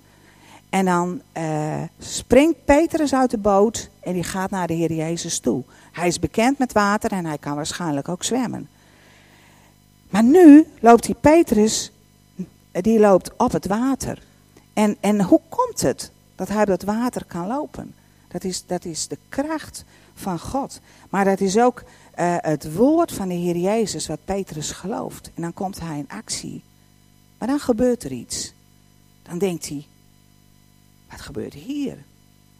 En 0.71 0.85
dan 0.85 1.21
springt 1.99 2.65
Petrus 2.65 3.15
uit 3.15 3.31
de 3.31 3.39
boot 3.39 3.91
en 4.01 4.13
die 4.13 4.25
gaat 4.25 4.51
naar 4.51 4.67
de 4.67 4.75
Heer 4.75 4.93
Jezus 4.93 5.39
toe. 5.39 5.63
Hij 5.93 6.07
is 6.07 6.19
bekend 6.19 6.59
met 6.59 6.73
water 6.73 7.13
en 7.13 7.27
hij 7.27 7.39
kan 7.39 7.55
waarschijnlijk 7.55 8.09
ook 8.09 8.25
zwemmen. 8.25 8.69
Maar 10.11 10.25
nu 10.25 10.67
loopt 10.81 11.07
die 11.07 11.17
Petrus, 11.21 11.93
die 12.81 12.99
loopt 12.99 13.31
op 13.37 13.53
het 13.53 13.67
water. 13.67 14.23
En, 14.73 14.97
en 15.01 15.23
hoe 15.23 15.41
komt 15.49 15.81
het 15.81 16.11
dat 16.35 16.49
hij 16.49 16.61
op 16.61 16.67
dat 16.67 16.83
water 16.83 17.25
kan 17.25 17.47
lopen? 17.47 17.95
Dat 18.29 18.45
is, 18.45 18.67
dat 18.67 18.85
is 18.85 19.09
de 19.09 19.19
kracht 19.29 19.85
van 20.15 20.39
God. 20.39 20.81
Maar 21.11 21.25
dat 21.25 21.41
is 21.41 21.59
ook 21.59 21.83
uh, 22.19 22.37
het 22.39 22.75
woord 22.75 23.13
van 23.13 23.29
de 23.29 23.35
Heer 23.35 23.57
Jezus 23.57 24.07
wat 24.07 24.25
Petrus 24.25 24.71
gelooft. 24.71 25.31
En 25.35 25.43
dan 25.43 25.53
komt 25.53 25.81
hij 25.81 25.99
in 25.99 26.09
actie. 26.09 26.63
Maar 27.39 27.49
dan 27.49 27.61
gebeurt 27.61 28.05
er 28.05 28.13
iets. 28.13 28.53
Dan 29.23 29.39
denkt 29.39 29.69
hij, 29.69 29.87
wat 31.11 31.21
gebeurt 31.21 31.55
hier? 31.55 31.97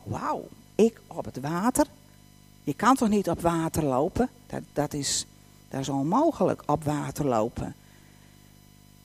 Wauw, 0.03 0.49
ik 0.75 1.01
op 1.07 1.25
het 1.25 1.41
water? 1.41 1.87
Je 2.65 2.75
kan 2.75 2.95
toch 2.95 3.09
niet 3.09 3.31
op 3.31 3.41
water 3.41 3.85
lopen? 3.85 4.29
Dat, 4.47 4.63
dat 4.73 4.95
is 4.95 5.27
dat 5.69 5.81
is 5.81 5.89
onmogelijk 5.89 6.63
op 6.67 6.85
water 6.85 7.27
lopen. 7.27 7.75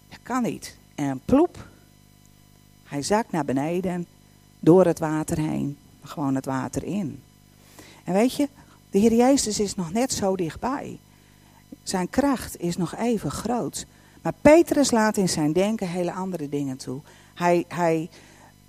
Dat 0.10 0.20
kan 0.24 0.44
niet. 0.44 0.78
En 0.96 1.22
ploep. 1.26 1.68
Hij 2.84 3.02
zakt 3.02 3.32
naar 3.32 3.46
beneden, 3.46 4.06
door 4.60 4.86
het 4.86 5.00
water 5.00 5.38
heen, 5.38 5.78
gewoon 6.02 6.36
het 6.36 6.46
water 6.46 6.84
in. 6.84 7.22
En 8.04 8.14
weet 8.14 8.36
je, 8.36 8.50
de 8.90 9.00
Heer 9.00 9.14
Jezus 9.14 9.60
is 9.60 9.76
nog 9.76 9.92
net 9.92 10.14
zo 10.14 10.36
dichtbij. 10.36 11.00
Zijn 11.84 12.10
kracht 12.10 12.60
is 12.60 12.78
nog 12.78 12.96
even 12.96 13.32
groot. 13.32 13.86
Maar 14.22 14.34
Petrus 14.42 14.92
laat 14.92 15.18
in 15.18 15.30
zijn 15.30 15.54
denken 15.54 15.88
hele 15.88 16.14
andere 16.14 16.50
dingen 16.50 16.78
toe. 16.78 17.02
Hij, 17.34 17.66
hij 17.68 18.10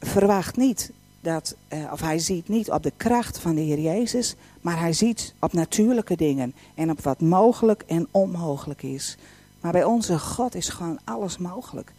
verwacht 0.01 0.57
niet 0.57 0.93
dat, 1.21 1.57
uh, 1.73 1.93
of 1.93 2.01
hij 2.01 2.19
ziet 2.19 2.49
niet 2.49 2.71
op 2.71 2.83
de 2.83 2.93
kracht 2.97 3.39
van 3.39 3.55
de 3.55 3.61
Heer 3.61 3.81
Jezus, 3.81 4.35
maar 4.61 4.79
hij 4.79 4.93
ziet 4.93 5.35
op 5.41 5.53
natuurlijke 5.53 6.17
dingen 6.17 6.55
en 6.75 6.91
op 6.91 7.01
wat 7.01 7.21
mogelijk 7.21 7.83
en 7.87 8.09
onmogelijk 8.11 8.83
is. 8.83 9.17
Maar 9.65 9.73
bij 9.73 9.85
onze 9.85 10.19
God 10.19 10.55
is 10.55 10.69
gewoon 10.69 10.99
alles 11.05 11.39
mogelijk. 11.39 11.93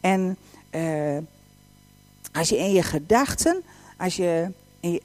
En 0.00 0.36
uh, 0.70 1.18
als 2.32 2.48
je 2.48 2.58
in 2.58 2.72
je 2.72 2.82
gedachten, 2.82 3.62
als 3.96 4.16
je, 4.16 4.50
uh, 4.80 4.98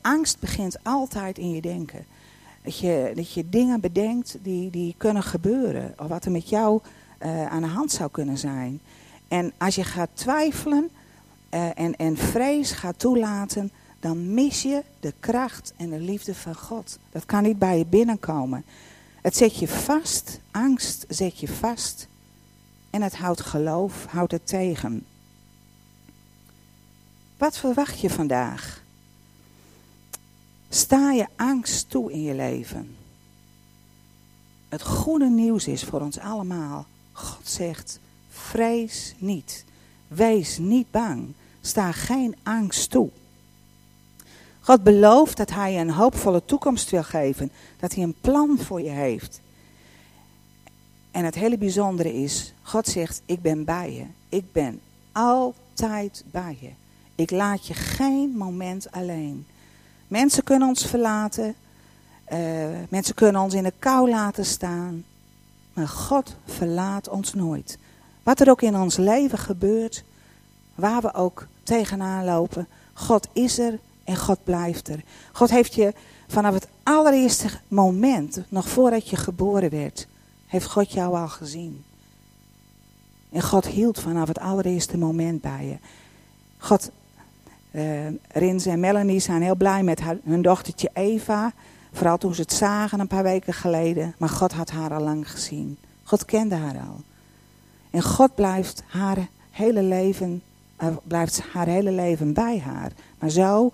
angst 0.00 0.40
begint 0.40 0.76
altijd 0.82 1.38
in 1.38 1.50
je 1.50 1.60
denken. 1.60 2.04
Dat 2.62 2.78
je, 2.78 3.12
dat 3.14 3.32
je 3.32 3.48
dingen 3.48 3.80
bedenkt 3.80 4.36
die, 4.42 4.70
die 4.70 4.94
kunnen 4.96 5.22
gebeuren, 5.22 5.94
of 5.98 6.08
wat 6.08 6.24
er 6.24 6.30
met 6.30 6.48
jou 6.48 6.80
aan 7.48 7.62
de 7.62 7.68
hand 7.68 7.92
zou 7.92 8.10
kunnen 8.10 8.38
zijn. 8.38 8.80
En 9.28 9.52
als 9.58 9.74
je 9.74 9.84
gaat 9.84 10.10
twijfelen, 10.12 10.90
en, 11.50 11.96
en 11.96 12.16
vrees 12.16 12.72
gaat 12.72 12.98
toelaten, 12.98 13.70
dan 14.00 14.34
mis 14.34 14.62
je 14.62 14.82
de 15.00 15.14
kracht 15.20 15.72
en 15.76 15.90
de 15.90 16.00
liefde 16.00 16.34
van 16.34 16.54
God. 16.54 16.98
Dat 17.10 17.24
kan 17.26 17.42
niet 17.42 17.58
bij 17.58 17.78
je 17.78 17.86
binnenkomen. 17.86 18.64
Het 19.22 19.36
zet 19.36 19.56
je 19.56 19.68
vast, 19.68 20.40
angst 20.50 21.04
zet 21.08 21.38
je 21.38 21.48
vast. 21.48 22.08
En 22.90 23.02
het 23.02 23.16
houdt 23.16 23.40
geloof, 23.40 24.04
houdt 24.04 24.32
het 24.32 24.46
tegen. 24.46 25.06
Wat 27.36 27.58
verwacht 27.58 28.00
je 28.00 28.10
vandaag? 28.10 28.82
Sta 30.68 31.12
je 31.12 31.26
angst 31.36 31.90
toe 31.90 32.12
in 32.12 32.22
je 32.22 32.34
leven? 32.34 32.96
Het 34.68 34.82
goede 34.82 35.28
nieuws 35.28 35.66
is 35.66 35.84
voor 35.84 36.00
ons 36.00 36.18
allemaal. 36.18 36.86
God 37.12 37.48
zegt, 37.48 38.00
vrees 38.30 39.14
niet. 39.18 39.64
Wees 40.08 40.58
niet 40.58 40.90
bang. 40.90 41.32
Sta 41.60 41.92
geen 41.92 42.36
angst 42.42 42.90
toe. 42.90 43.10
God 44.62 44.82
belooft 44.82 45.36
dat 45.36 45.50
hij 45.50 45.72
je 45.72 45.78
een 45.78 45.90
hoopvolle 45.90 46.44
toekomst 46.44 46.90
wil 46.90 47.02
geven. 47.02 47.52
Dat 47.80 47.94
hij 47.94 48.02
een 48.02 48.16
plan 48.20 48.58
voor 48.58 48.80
je 48.82 48.90
heeft. 48.90 49.40
En 51.10 51.24
het 51.24 51.34
hele 51.34 51.58
bijzondere 51.58 52.14
is, 52.14 52.54
God 52.62 52.86
zegt, 52.86 53.22
ik 53.26 53.42
ben 53.42 53.64
bij 53.64 53.92
je. 53.92 54.04
Ik 54.28 54.52
ben 54.52 54.80
altijd 55.12 56.24
bij 56.30 56.56
je. 56.60 56.70
Ik 57.14 57.30
laat 57.30 57.66
je 57.66 57.74
geen 57.74 58.36
moment 58.36 58.90
alleen. 58.90 59.46
Mensen 60.08 60.44
kunnen 60.44 60.68
ons 60.68 60.86
verlaten. 60.86 61.54
Uh, 62.32 62.38
mensen 62.88 63.14
kunnen 63.14 63.42
ons 63.42 63.54
in 63.54 63.62
de 63.62 63.72
kou 63.78 64.10
laten 64.10 64.44
staan. 64.44 65.04
Maar 65.72 65.88
God 65.88 66.36
verlaat 66.44 67.08
ons 67.08 67.34
nooit. 67.34 67.78
Wat 68.22 68.40
er 68.40 68.50
ook 68.50 68.62
in 68.62 68.76
ons 68.76 68.96
leven 68.96 69.38
gebeurt, 69.38 70.04
waar 70.74 71.00
we 71.00 71.14
ook 71.14 71.46
tegenaan 71.62 72.24
lopen. 72.24 72.68
God 72.92 73.28
is 73.32 73.58
er 73.58 73.78
en 74.12 74.18
God 74.18 74.44
blijft 74.44 74.88
er. 74.88 75.04
God 75.32 75.50
heeft 75.50 75.74
je 75.74 75.94
vanaf 76.28 76.54
het 76.54 76.68
allereerste 76.82 77.48
moment, 77.68 78.42
nog 78.48 78.68
voordat 78.68 79.08
je 79.08 79.16
geboren 79.16 79.70
werd, 79.70 80.08
heeft 80.46 80.66
God 80.66 80.92
jou 80.92 81.16
al 81.16 81.28
gezien. 81.28 81.84
En 83.30 83.42
God 83.42 83.66
hield 83.66 84.00
vanaf 84.00 84.28
het 84.28 84.38
allereerste 84.38 84.98
moment 84.98 85.40
bij 85.40 85.66
je. 85.66 85.76
God, 86.58 86.90
uh, 87.70 88.66
en 88.66 88.80
Melanie 88.80 89.20
zijn 89.20 89.42
heel 89.42 89.56
blij 89.56 89.82
met 89.82 90.00
hun 90.24 90.42
dochtertje 90.42 90.90
Eva. 90.92 91.52
Vooral 91.92 92.18
toen 92.18 92.34
ze 92.34 92.40
het 92.40 92.52
zagen 92.52 93.00
een 93.00 93.06
paar 93.06 93.22
weken 93.22 93.54
geleden. 93.54 94.14
Maar 94.18 94.28
God 94.28 94.52
had 94.52 94.70
haar 94.70 94.94
al 94.94 95.02
lang 95.02 95.30
gezien. 95.30 95.78
God 96.02 96.24
kende 96.24 96.54
haar 96.54 96.76
al. 96.76 97.00
En 97.90 98.02
God 98.02 98.34
blijft 98.34 98.82
haar 98.86 99.28
hele 99.50 99.82
leven 99.82 100.42
blijft 101.02 101.42
haar 101.52 101.66
hele 101.66 101.90
leven 101.90 102.32
bij 102.32 102.58
haar. 102.58 102.92
Maar 103.18 103.30
zo 103.30 103.72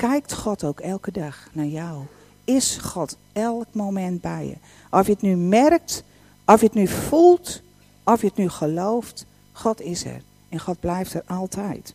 kijkt 0.00 0.34
God 0.34 0.64
ook 0.64 0.80
elke 0.80 1.12
dag 1.12 1.48
naar 1.52 1.66
jou. 1.66 2.02
Is 2.44 2.76
God 2.76 3.16
elk 3.32 3.66
moment 3.72 4.20
bij 4.20 4.46
je? 4.46 4.56
Of 4.90 5.06
je 5.06 5.12
het 5.12 5.22
nu 5.22 5.36
merkt, 5.36 6.02
of 6.46 6.60
je 6.60 6.66
het 6.66 6.74
nu 6.74 6.86
voelt, 6.86 7.62
of 8.04 8.20
je 8.20 8.26
het 8.26 8.36
nu 8.36 8.48
gelooft, 8.48 9.26
God 9.52 9.80
is 9.80 10.04
er. 10.04 10.22
En 10.48 10.60
God 10.60 10.80
blijft 10.80 11.14
er 11.14 11.22
altijd. 11.26 11.94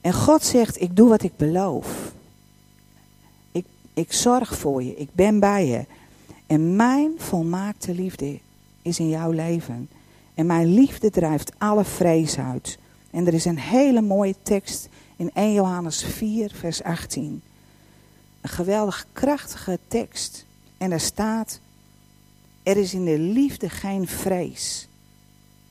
En 0.00 0.12
God 0.12 0.44
zegt, 0.44 0.80
ik 0.80 0.96
doe 0.96 1.08
wat 1.08 1.22
ik 1.22 1.36
beloof. 1.36 2.12
Ik, 3.52 3.64
ik 3.94 4.12
zorg 4.12 4.58
voor 4.58 4.82
je, 4.82 4.94
ik 4.96 5.08
ben 5.12 5.40
bij 5.40 5.66
je. 5.66 5.84
En 6.46 6.76
mijn 6.76 7.12
volmaakte 7.16 7.94
liefde 7.94 8.38
is 8.82 8.98
in 8.98 9.08
jouw 9.08 9.30
leven. 9.30 9.88
En 10.34 10.46
mijn 10.46 10.74
liefde 10.74 11.10
drijft 11.10 11.52
alle 11.58 11.84
vrees 11.84 12.38
uit. 12.38 12.78
En 13.10 13.26
er 13.26 13.34
is 13.34 13.44
een 13.44 13.58
hele 13.58 14.00
mooie 14.00 14.34
tekst 14.42 14.88
in 15.16 15.30
1 15.34 15.52
Johannes 15.52 16.04
4, 16.04 16.50
vers 16.54 16.82
18. 16.82 17.42
Een 18.40 18.48
geweldig 18.48 19.06
krachtige 19.12 19.78
tekst. 19.88 20.46
En 20.78 20.92
er 20.92 21.00
staat: 21.00 21.60
Er 22.62 22.76
is 22.76 22.94
in 22.94 23.04
de 23.04 23.18
liefde 23.18 23.70
geen 23.70 24.08
vrees, 24.08 24.88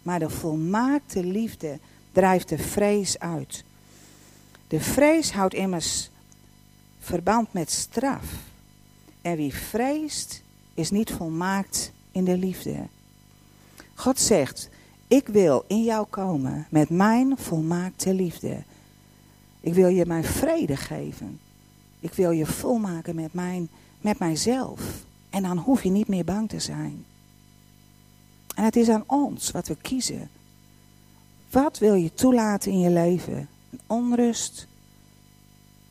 maar 0.02 0.20
de 0.20 0.30
volmaakte 0.30 1.24
liefde 1.24 1.80
drijft 2.12 2.50
de 2.50 2.58
vrees 2.58 3.20
uit. 3.20 3.64
De 4.68 4.80
vrees 4.80 5.32
houdt 5.32 5.54
immers 5.54 6.10
verband 7.00 7.54
met 7.54 7.72
straf. 7.72 8.26
En 9.22 9.36
wie 9.36 9.54
vreest, 9.54 10.42
is 10.74 10.92
niet 10.92 11.12
volmaakt 11.12 11.92
in 12.12 12.24
de 12.24 12.38
liefde. 12.38 12.88
God 13.94 14.20
zegt: 14.20 14.70
Ik 15.08 15.28
wil 15.28 15.64
in 15.68 15.84
jou 15.84 16.08
komen 16.10 16.68
met 16.70 16.90
mijn 16.90 17.38
volmaakte 17.38 18.14
liefde. 18.14 18.64
Ik 19.64 19.74
wil 19.74 19.88
je 19.88 20.06
mijn 20.06 20.24
vrede 20.24 20.76
geven. 20.76 21.40
Ik 22.00 22.14
wil 22.14 22.32
je 22.32 22.46
volmaken 22.46 23.16
met, 23.16 23.34
mijn, 23.34 23.70
met 24.02 24.20
mijzelf. 24.20 25.06
En 25.30 25.44
dan 25.44 25.58
hoef 25.58 25.84
je 25.84 25.90
niet 25.90 26.08
meer 26.08 26.24
bang 26.24 26.50
te 26.50 26.60
zijn. 26.60 27.06
En 28.56 28.64
het 28.64 28.76
is 28.76 28.90
aan 28.90 29.04
ons 29.08 29.52
wat 29.52 29.68
we 29.68 29.76
kiezen. 29.76 30.30
Wat 31.50 31.78
wil 31.78 31.94
je 31.94 32.14
toelaten 32.14 32.72
in 32.72 32.80
je 32.80 32.90
leven? 32.90 33.50
Onrust? 33.88 34.68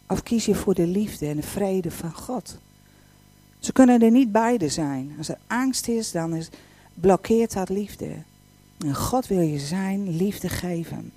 Of 0.09 0.23
kies 0.23 0.45
je 0.45 0.55
voor 0.55 0.75
de 0.75 0.87
liefde 0.87 1.27
en 1.27 1.37
de 1.37 1.43
vrede 1.43 1.91
van 1.91 2.13
God? 2.13 2.59
Ze 3.59 3.73
kunnen 3.73 4.03
er 4.03 4.11
niet 4.11 4.33
beide 4.33 4.69
zijn. 4.69 5.15
Als 5.19 5.29
er 5.29 5.39
angst 5.47 5.89
is, 5.89 6.11
dan 6.11 6.35
is, 6.35 6.49
blokkeert 6.95 7.53
dat 7.53 7.69
liefde. 7.69 8.15
En 8.79 8.95
God 8.95 9.27
wil 9.27 9.41
je 9.41 9.59
zijn 9.59 10.17
liefde 10.17 10.49
geven. 10.49 11.13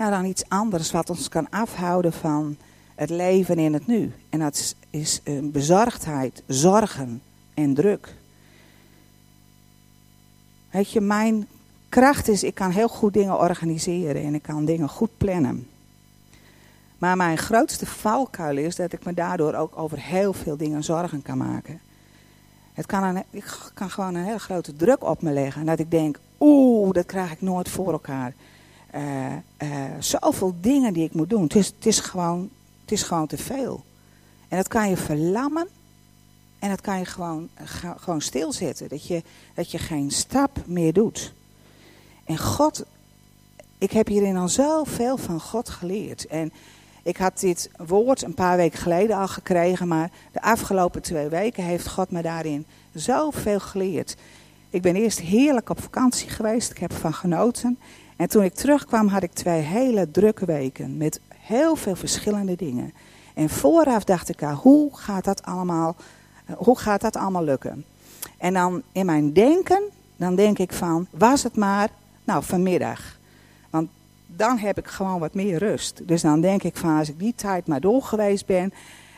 Nou, 0.00 0.12
dan 0.12 0.24
iets 0.24 0.48
anders 0.48 0.90
wat 0.90 1.10
ons 1.10 1.28
kan 1.28 1.50
afhouden 1.50 2.12
van 2.12 2.56
het 2.94 3.10
leven 3.10 3.58
in 3.58 3.72
het 3.72 3.86
nu. 3.86 4.12
En 4.30 4.38
dat 4.38 4.54
is, 4.56 4.74
is 4.90 5.20
bezorgdheid, 5.42 6.42
zorgen 6.46 7.22
en 7.54 7.74
druk. 7.74 8.14
Weet 10.70 10.90
je, 10.90 11.00
mijn 11.00 11.46
kracht 11.88 12.28
is, 12.28 12.42
ik 12.42 12.54
kan 12.54 12.70
heel 12.70 12.88
goed 12.88 13.12
dingen 13.12 13.38
organiseren 13.38 14.22
en 14.22 14.34
ik 14.34 14.42
kan 14.42 14.64
dingen 14.64 14.88
goed 14.88 15.10
plannen. 15.16 15.68
Maar 16.98 17.16
mijn 17.16 17.38
grootste 17.38 17.86
valkuil 17.86 18.56
is 18.56 18.76
dat 18.76 18.92
ik 18.92 19.04
me 19.04 19.14
daardoor 19.14 19.54
ook 19.54 19.78
over 19.78 19.98
heel 19.98 20.32
veel 20.32 20.56
dingen 20.56 20.84
zorgen 20.84 21.22
kan 21.22 21.38
maken. 21.38 21.80
Het 22.72 22.86
kan 22.86 23.02
een, 23.02 23.24
ik 23.30 23.70
kan 23.74 23.90
gewoon 23.90 24.14
een 24.14 24.24
hele 24.24 24.38
grote 24.38 24.76
druk 24.76 25.04
op 25.04 25.22
me 25.22 25.32
leggen. 25.32 25.60
En 25.60 25.66
dat 25.66 25.78
ik 25.78 25.90
denk, 25.90 26.18
oeh, 26.38 26.92
dat 26.92 27.06
krijg 27.06 27.32
ik 27.32 27.40
nooit 27.40 27.68
voor 27.68 27.92
elkaar. 27.92 28.34
Uh, 28.94 29.32
uh, 29.62 29.84
zoveel 29.98 30.54
dingen 30.60 30.92
die 30.92 31.04
ik 31.04 31.14
moet 31.14 31.30
doen. 31.30 31.42
Het 31.42 31.54
is, 31.54 31.66
het, 31.66 31.86
is 31.86 32.00
gewoon, 32.00 32.50
het 32.80 32.92
is 32.92 33.02
gewoon 33.02 33.26
te 33.26 33.38
veel. 33.38 33.84
En 34.48 34.56
dat 34.56 34.68
kan 34.68 34.88
je 34.88 34.96
verlammen. 34.96 35.68
En 36.58 36.68
dat 36.68 36.80
kan 36.80 36.98
je 36.98 37.04
gewoon, 37.04 37.48
gewoon 37.96 38.20
stilzetten. 38.20 38.88
Dat 38.88 39.06
je, 39.06 39.22
dat 39.54 39.70
je 39.70 39.78
geen 39.78 40.10
stap 40.10 40.62
meer 40.66 40.92
doet. 40.92 41.32
En 42.24 42.38
God, 42.38 42.84
ik 43.78 43.90
heb 43.90 44.06
hierin 44.06 44.36
al 44.36 44.48
zoveel 44.48 45.16
van 45.16 45.40
God 45.40 45.68
geleerd. 45.68 46.26
En 46.26 46.52
ik 47.02 47.16
had 47.16 47.40
dit 47.40 47.70
woord 47.86 48.22
een 48.22 48.34
paar 48.34 48.56
weken 48.56 48.78
geleden 48.78 49.16
al 49.16 49.28
gekregen, 49.28 49.88
maar 49.88 50.10
de 50.32 50.42
afgelopen 50.42 51.02
twee 51.02 51.28
weken 51.28 51.64
heeft 51.64 51.88
God 51.88 52.10
me 52.10 52.22
daarin 52.22 52.66
zoveel 52.94 53.60
geleerd. 53.60 54.16
Ik 54.70 54.82
ben 54.82 54.96
eerst 54.96 55.20
heerlijk 55.20 55.68
op 55.68 55.82
vakantie 55.82 56.28
geweest, 56.28 56.70
ik 56.70 56.78
heb 56.78 56.92
ervan 56.92 57.14
genoten. 57.14 57.78
En 58.20 58.28
toen 58.28 58.42
ik 58.42 58.54
terugkwam 58.54 59.08
had 59.08 59.22
ik 59.22 59.32
twee 59.32 59.60
hele 59.60 60.10
drukke 60.10 60.44
weken 60.44 60.96
met 60.96 61.20
heel 61.34 61.76
veel 61.76 61.96
verschillende 61.96 62.56
dingen. 62.56 62.92
En 63.34 63.48
vooraf 63.48 64.04
dacht 64.04 64.28
ik, 64.28 64.42
ah, 64.42 64.58
hoe 64.58 64.96
gaat 64.96 65.24
dat 65.24 65.42
allemaal, 65.42 65.96
hoe 66.56 66.78
gaat 66.78 67.00
dat 67.00 67.16
allemaal 67.16 67.44
lukken? 67.44 67.84
En 68.38 68.52
dan 68.52 68.82
in 68.92 69.06
mijn 69.06 69.32
denken, 69.32 69.82
dan 70.16 70.34
denk 70.34 70.58
ik 70.58 70.72
van, 70.72 71.06
was 71.10 71.42
het 71.42 71.56
maar, 71.56 71.88
nou 72.24 72.44
vanmiddag 72.44 73.18
dan 74.36 74.58
heb 74.58 74.78
ik 74.78 74.86
gewoon 74.86 75.18
wat 75.18 75.34
meer 75.34 75.58
rust. 75.58 76.08
Dus 76.08 76.22
dan 76.22 76.40
denk 76.40 76.62
ik 76.62 76.76
van 76.76 76.98
als 76.98 77.08
ik 77.08 77.18
die 77.18 77.34
tijd 77.34 77.66
maar 77.66 77.80
door 77.80 78.02
geweest 78.02 78.46
ben, 78.46 78.72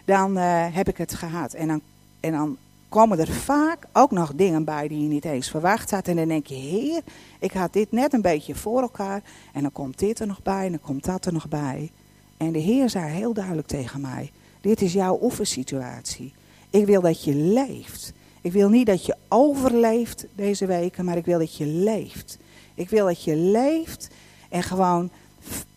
dan 0.04 0.38
uh, 0.38 0.66
heb 0.70 0.88
ik 0.88 0.96
het 0.96 1.14
gehad. 1.14 1.52
En 1.52 1.68
dan, 1.68 1.80
en 2.20 2.32
dan 2.32 2.56
komen 2.92 3.18
er 3.18 3.32
vaak 3.32 3.86
ook 3.92 4.10
nog 4.10 4.32
dingen 4.34 4.64
bij 4.64 4.88
die 4.88 5.02
je 5.02 5.08
niet 5.08 5.24
eens 5.24 5.50
verwacht 5.50 5.90
had. 5.90 6.08
En 6.08 6.16
dan 6.16 6.28
denk 6.28 6.46
je, 6.46 6.54
heer, 6.54 7.02
ik 7.38 7.52
had 7.52 7.72
dit 7.72 7.92
net 7.92 8.12
een 8.12 8.22
beetje 8.22 8.54
voor 8.54 8.80
elkaar. 8.80 9.22
En 9.52 9.62
dan 9.62 9.72
komt 9.72 9.98
dit 9.98 10.18
er 10.18 10.26
nog 10.26 10.42
bij 10.42 10.64
en 10.64 10.70
dan 10.70 10.80
komt 10.80 11.04
dat 11.04 11.26
er 11.26 11.32
nog 11.32 11.48
bij. 11.48 11.90
En 12.36 12.52
de 12.52 12.58
heer 12.58 12.90
zei 12.90 13.12
heel 13.12 13.32
duidelijk 13.32 13.66
tegen 13.66 14.00
mij, 14.00 14.30
dit 14.60 14.82
is 14.82 14.92
jouw 14.92 15.18
oefensituatie. 15.22 16.32
Ik 16.70 16.86
wil 16.86 17.00
dat 17.00 17.24
je 17.24 17.34
leeft. 17.34 18.12
Ik 18.40 18.52
wil 18.52 18.68
niet 18.68 18.86
dat 18.86 19.06
je 19.06 19.16
overleeft 19.28 20.26
deze 20.34 20.66
weken, 20.66 21.04
maar 21.04 21.16
ik 21.16 21.24
wil 21.24 21.38
dat 21.38 21.56
je 21.56 21.66
leeft. 21.66 22.38
Ik 22.74 22.90
wil 22.90 23.06
dat 23.06 23.24
je 23.24 23.36
leeft 23.36 24.08
en 24.48 24.62
gewoon 24.62 25.10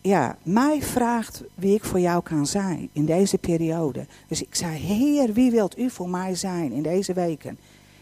ja, 0.00 0.36
mij 0.42 0.82
vraagt 0.82 1.42
wie 1.54 1.74
ik 1.74 1.84
voor 1.84 2.00
jou 2.00 2.22
kan 2.22 2.46
zijn 2.46 2.88
in 2.92 3.04
deze 3.04 3.38
periode. 3.38 4.06
Dus 4.28 4.42
ik 4.42 4.54
zei, 4.54 4.76
Heer, 4.76 5.32
wie 5.32 5.50
wilt 5.50 5.78
u 5.78 5.90
voor 5.90 6.08
mij 6.08 6.34
zijn 6.34 6.72
in 6.72 6.82
deze 6.82 7.12
weken? 7.12 7.58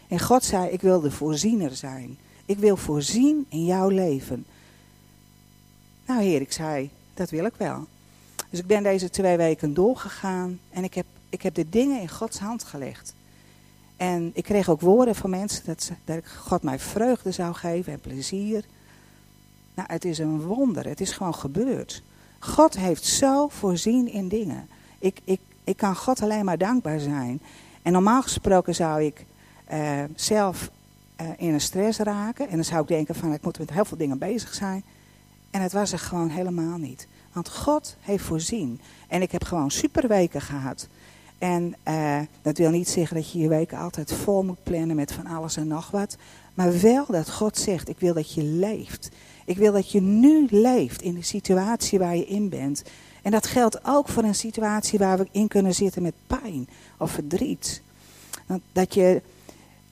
En 0.07 0.19
God 0.19 0.43
zei, 0.43 0.69
ik 0.69 0.81
wil 0.81 1.01
de 1.01 1.11
voorziener 1.11 1.75
zijn. 1.75 2.17
Ik 2.45 2.57
wil 2.57 2.77
voorzien 2.77 3.45
in 3.49 3.65
jouw 3.65 3.89
leven. 3.89 4.45
Nou 6.05 6.21
Heer, 6.21 6.41
ik 6.41 6.51
zei, 6.51 6.89
dat 7.13 7.29
wil 7.29 7.45
ik 7.45 7.55
wel. 7.57 7.87
Dus 8.49 8.59
ik 8.59 8.67
ben 8.67 8.83
deze 8.83 9.09
twee 9.09 9.37
weken 9.37 9.73
doorgegaan 9.73 10.59
en 10.69 10.83
ik 10.83 10.93
heb, 10.93 11.05
ik 11.29 11.41
heb 11.41 11.53
de 11.53 11.69
dingen 11.69 12.01
in 12.01 12.09
Gods 12.09 12.39
hand 12.39 12.63
gelegd. 12.63 13.15
En 13.97 14.31
ik 14.33 14.43
kreeg 14.43 14.69
ook 14.69 14.81
woorden 14.81 15.15
van 15.15 15.29
mensen 15.29 15.65
dat, 15.65 15.91
dat 16.05 16.27
God 16.27 16.63
mij 16.63 16.79
vreugde 16.79 17.31
zou 17.31 17.53
geven 17.53 17.93
en 17.93 17.99
plezier. 17.99 18.65
Nou, 19.75 19.87
het 19.91 20.05
is 20.05 20.19
een 20.19 20.41
wonder. 20.41 20.87
Het 20.87 21.01
is 21.01 21.11
gewoon 21.11 21.35
gebeurd. 21.35 22.03
God 22.39 22.77
heeft 22.77 23.05
zo 23.05 23.47
voorzien 23.47 24.07
in 24.11 24.27
dingen. 24.27 24.67
Ik, 24.99 25.19
ik, 25.23 25.39
ik 25.63 25.77
kan 25.77 25.95
God 25.95 26.21
alleen 26.21 26.45
maar 26.45 26.57
dankbaar 26.57 26.99
zijn. 26.99 27.41
En 27.81 27.91
normaal 27.91 28.21
gesproken 28.21 28.75
zou 28.75 29.03
ik 29.03 29.25
uh, 29.71 30.03
zelf 30.15 30.71
uh, 31.21 31.27
in 31.37 31.53
een 31.53 31.61
stress 31.61 31.99
raken. 31.99 32.49
En 32.49 32.55
dan 32.55 32.65
zou 32.65 32.81
ik 32.81 32.87
denken 32.87 33.15
van 33.15 33.33
ik 33.33 33.43
moet 33.43 33.59
met 33.59 33.71
heel 33.71 33.85
veel 33.85 33.97
dingen 33.97 34.17
bezig 34.17 34.53
zijn. 34.53 34.83
En 35.51 35.61
het 35.61 35.73
was 35.73 35.91
er 35.91 35.99
gewoon 35.99 36.29
helemaal 36.29 36.77
niet. 36.77 37.07
Want 37.33 37.49
God 37.49 37.95
heeft 37.99 38.23
voorzien. 38.23 38.81
En 39.07 39.21
ik 39.21 39.31
heb 39.31 39.43
gewoon 39.43 39.71
superweken 39.71 40.41
gehad. 40.41 40.87
En 41.37 41.75
uh, 41.87 42.19
dat 42.41 42.57
wil 42.57 42.69
niet 42.69 42.89
zeggen 42.89 43.15
dat 43.15 43.31
je 43.31 43.39
je 43.39 43.47
weken 43.47 43.77
altijd 43.77 44.13
vol 44.13 44.43
moet 44.43 44.63
plannen 44.63 44.95
met 44.95 45.11
van 45.11 45.27
alles 45.27 45.57
en 45.57 45.67
nog 45.67 45.91
wat. 45.91 46.17
Maar 46.53 46.81
wel 46.81 47.05
dat 47.07 47.31
God 47.31 47.57
zegt, 47.57 47.89
ik 47.89 47.99
wil 47.99 48.13
dat 48.13 48.33
je 48.33 48.43
leeft. 48.43 49.09
Ik 49.45 49.57
wil 49.57 49.71
dat 49.71 49.91
je 49.91 50.01
nu 50.01 50.47
leeft 50.49 51.01
in 51.01 51.15
de 51.15 51.23
situatie 51.23 51.99
waar 51.99 52.15
je 52.15 52.25
in 52.25 52.49
bent. 52.49 52.83
En 53.21 53.31
dat 53.31 53.47
geldt 53.47 53.79
ook 53.83 54.07
voor 54.07 54.23
een 54.23 54.35
situatie 54.35 54.99
waar 54.99 55.17
we 55.17 55.27
in 55.31 55.47
kunnen 55.47 55.73
zitten 55.73 56.01
met 56.01 56.13
pijn 56.27 56.67
of 56.97 57.11
verdriet. 57.11 57.81
Dat 58.71 58.93
je, 58.93 59.21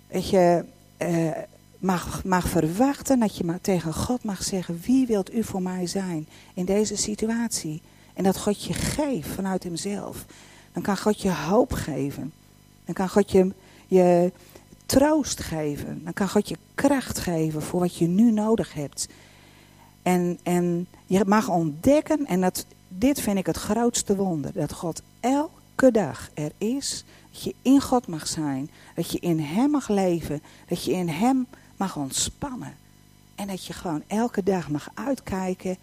dat 0.07 0.29
je 0.29 0.65
uh, 0.97 1.31
mag, 1.77 2.23
mag 2.23 2.47
verwachten, 2.47 3.19
dat 3.19 3.37
je 3.37 3.59
tegen 3.61 3.93
God 3.93 4.23
mag 4.23 4.43
zeggen, 4.43 4.79
wie 4.85 5.07
wilt 5.07 5.33
u 5.33 5.43
voor 5.43 5.61
mij 5.61 5.87
zijn 5.87 6.27
in 6.53 6.65
deze 6.65 6.95
situatie? 6.95 7.81
En 8.13 8.23
dat 8.23 8.39
God 8.39 8.63
je 8.63 8.73
geeft 8.73 9.29
vanuit 9.29 9.63
hemzelf. 9.63 10.25
Dan 10.71 10.83
kan 10.83 10.97
God 10.97 11.21
je 11.21 11.33
hoop 11.33 11.71
geven. 11.71 12.33
Dan 12.85 12.93
kan 12.93 13.09
God 13.09 13.31
je, 13.31 13.51
je 13.87 14.31
troost 14.85 15.41
geven. 15.41 16.01
Dan 16.03 16.13
kan 16.13 16.29
God 16.29 16.49
je 16.49 16.57
kracht 16.75 17.19
geven 17.19 17.61
voor 17.61 17.79
wat 17.79 17.97
je 17.97 18.07
nu 18.07 18.31
nodig 18.31 18.73
hebt. 18.73 19.07
En, 20.03 20.39
en 20.43 20.87
je 21.05 21.23
mag 21.25 21.49
ontdekken, 21.49 22.25
en 22.25 22.41
dat, 22.41 22.65
dit 22.87 23.21
vind 23.21 23.37
ik 23.37 23.45
het 23.45 23.57
grootste 23.57 24.15
wonder, 24.15 24.53
dat 24.53 24.73
God 24.73 25.01
elke 25.19 25.91
dag 25.91 26.29
er 26.33 26.51
is. 26.57 27.03
Dat 27.31 27.43
je 27.43 27.55
in 27.61 27.81
God 27.81 28.07
mag 28.07 28.27
zijn, 28.27 28.69
dat 28.95 29.11
je 29.11 29.19
in 29.19 29.39
Hem 29.39 29.71
mag 29.71 29.87
leven, 29.87 30.41
dat 30.67 30.83
je 30.83 30.91
in 30.91 31.09
Hem 31.09 31.47
mag 31.77 31.97
ontspannen. 31.97 32.75
En 33.35 33.47
dat 33.47 33.65
je 33.65 33.73
gewoon 33.73 34.03
elke 34.07 34.43
dag 34.43 34.69
mag 34.69 34.89
uitkijken 34.93 35.77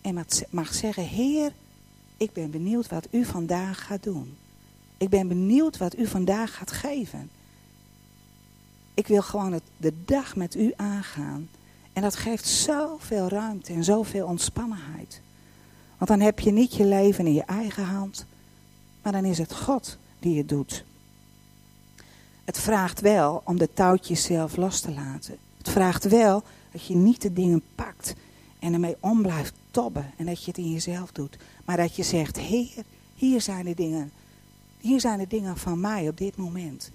en 0.00 0.24
mag 0.50 0.74
zeggen, 0.74 1.04
Heer, 1.04 1.52
ik 2.16 2.32
ben 2.32 2.50
benieuwd 2.50 2.88
wat 2.88 3.06
u 3.10 3.24
vandaag 3.24 3.86
gaat 3.86 4.02
doen. 4.02 4.36
Ik 4.96 5.08
ben 5.08 5.28
benieuwd 5.28 5.76
wat 5.76 5.98
u 5.98 6.06
vandaag 6.06 6.54
gaat 6.54 6.72
geven. 6.72 7.30
Ik 8.94 9.06
wil 9.06 9.22
gewoon 9.22 9.60
de 9.76 9.92
dag 10.04 10.36
met 10.36 10.54
u 10.54 10.72
aangaan. 10.76 11.48
En 11.92 12.02
dat 12.02 12.16
geeft 12.16 12.46
zoveel 12.46 13.28
ruimte 13.28 13.72
en 13.72 13.84
zoveel 13.84 14.26
ontspannenheid. 14.26 15.20
Want 15.98 16.10
dan 16.10 16.20
heb 16.20 16.40
je 16.40 16.52
niet 16.52 16.74
je 16.74 16.84
leven 16.84 17.26
in 17.26 17.34
je 17.34 17.44
eigen 17.44 17.84
hand, 17.84 18.26
maar 19.02 19.12
dan 19.12 19.24
is 19.24 19.38
het 19.38 19.54
God 19.54 19.98
die 20.18 20.38
het 20.38 20.48
doet. 20.48 20.84
Het 22.44 22.58
vraagt 22.58 23.00
wel 23.00 23.42
om 23.44 23.58
de 23.58 23.72
touwtjes 23.74 24.22
zelf 24.22 24.56
los 24.56 24.80
te 24.80 24.92
laten. 24.92 25.36
Het 25.58 25.68
vraagt 25.68 26.04
wel 26.04 26.42
Dat 26.70 26.86
je 26.86 26.94
niet 26.94 27.22
de 27.22 27.32
dingen 27.32 27.62
pakt 27.74 28.14
en 28.58 28.72
ermee 28.72 28.96
om 29.00 29.22
blijft 29.22 29.54
tobben. 29.70 30.10
En 30.16 30.26
dat 30.26 30.40
je 30.40 30.46
het 30.46 30.58
in 30.58 30.72
jezelf 30.72 31.12
doet. 31.12 31.36
Maar 31.64 31.76
dat 31.76 31.96
je 31.96 32.02
zegt, 32.02 32.38
Heer, 32.38 32.84
hier 33.14 33.40
zijn 33.40 33.64
de 33.64 33.74
dingen. 33.74 34.12
Hier 34.80 35.00
zijn 35.00 35.18
de 35.18 35.26
dingen 35.26 35.56
van 35.56 35.80
mij 35.80 36.08
op 36.08 36.16
dit 36.16 36.36
moment. 36.36 36.90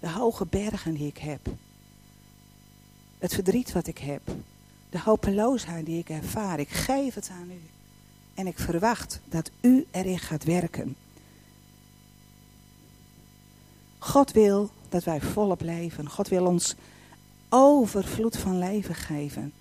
De 0.00 0.10
hoge 0.10 0.46
bergen 0.46 0.94
die 0.94 1.06
ik 1.06 1.18
heb. 1.18 1.48
Het 3.18 3.34
verdriet 3.34 3.72
wat 3.72 3.86
ik 3.86 3.98
heb. 3.98 4.22
De 4.90 5.00
hopeloosheid 5.00 5.86
die 5.86 5.98
ik 5.98 6.08
ervaar. 6.08 6.58
Ik 6.58 6.68
geef 6.68 7.14
het 7.14 7.28
aan 7.32 7.50
u. 7.50 7.60
En 8.34 8.46
ik 8.46 8.58
verwacht 8.58 9.20
dat 9.24 9.50
u 9.60 9.86
erin 9.90 10.18
gaat 10.18 10.44
werken. 10.44 10.96
God 13.98 14.32
wil 14.32 14.70
dat 14.88 15.04
wij 15.04 15.20
volop 15.20 15.60
leven. 15.60 16.10
God 16.10 16.28
wil 16.28 16.46
ons 16.46 16.74
overvloed 17.48 18.36
van 18.36 18.58
leven 18.58 18.94
geven. 18.94 19.52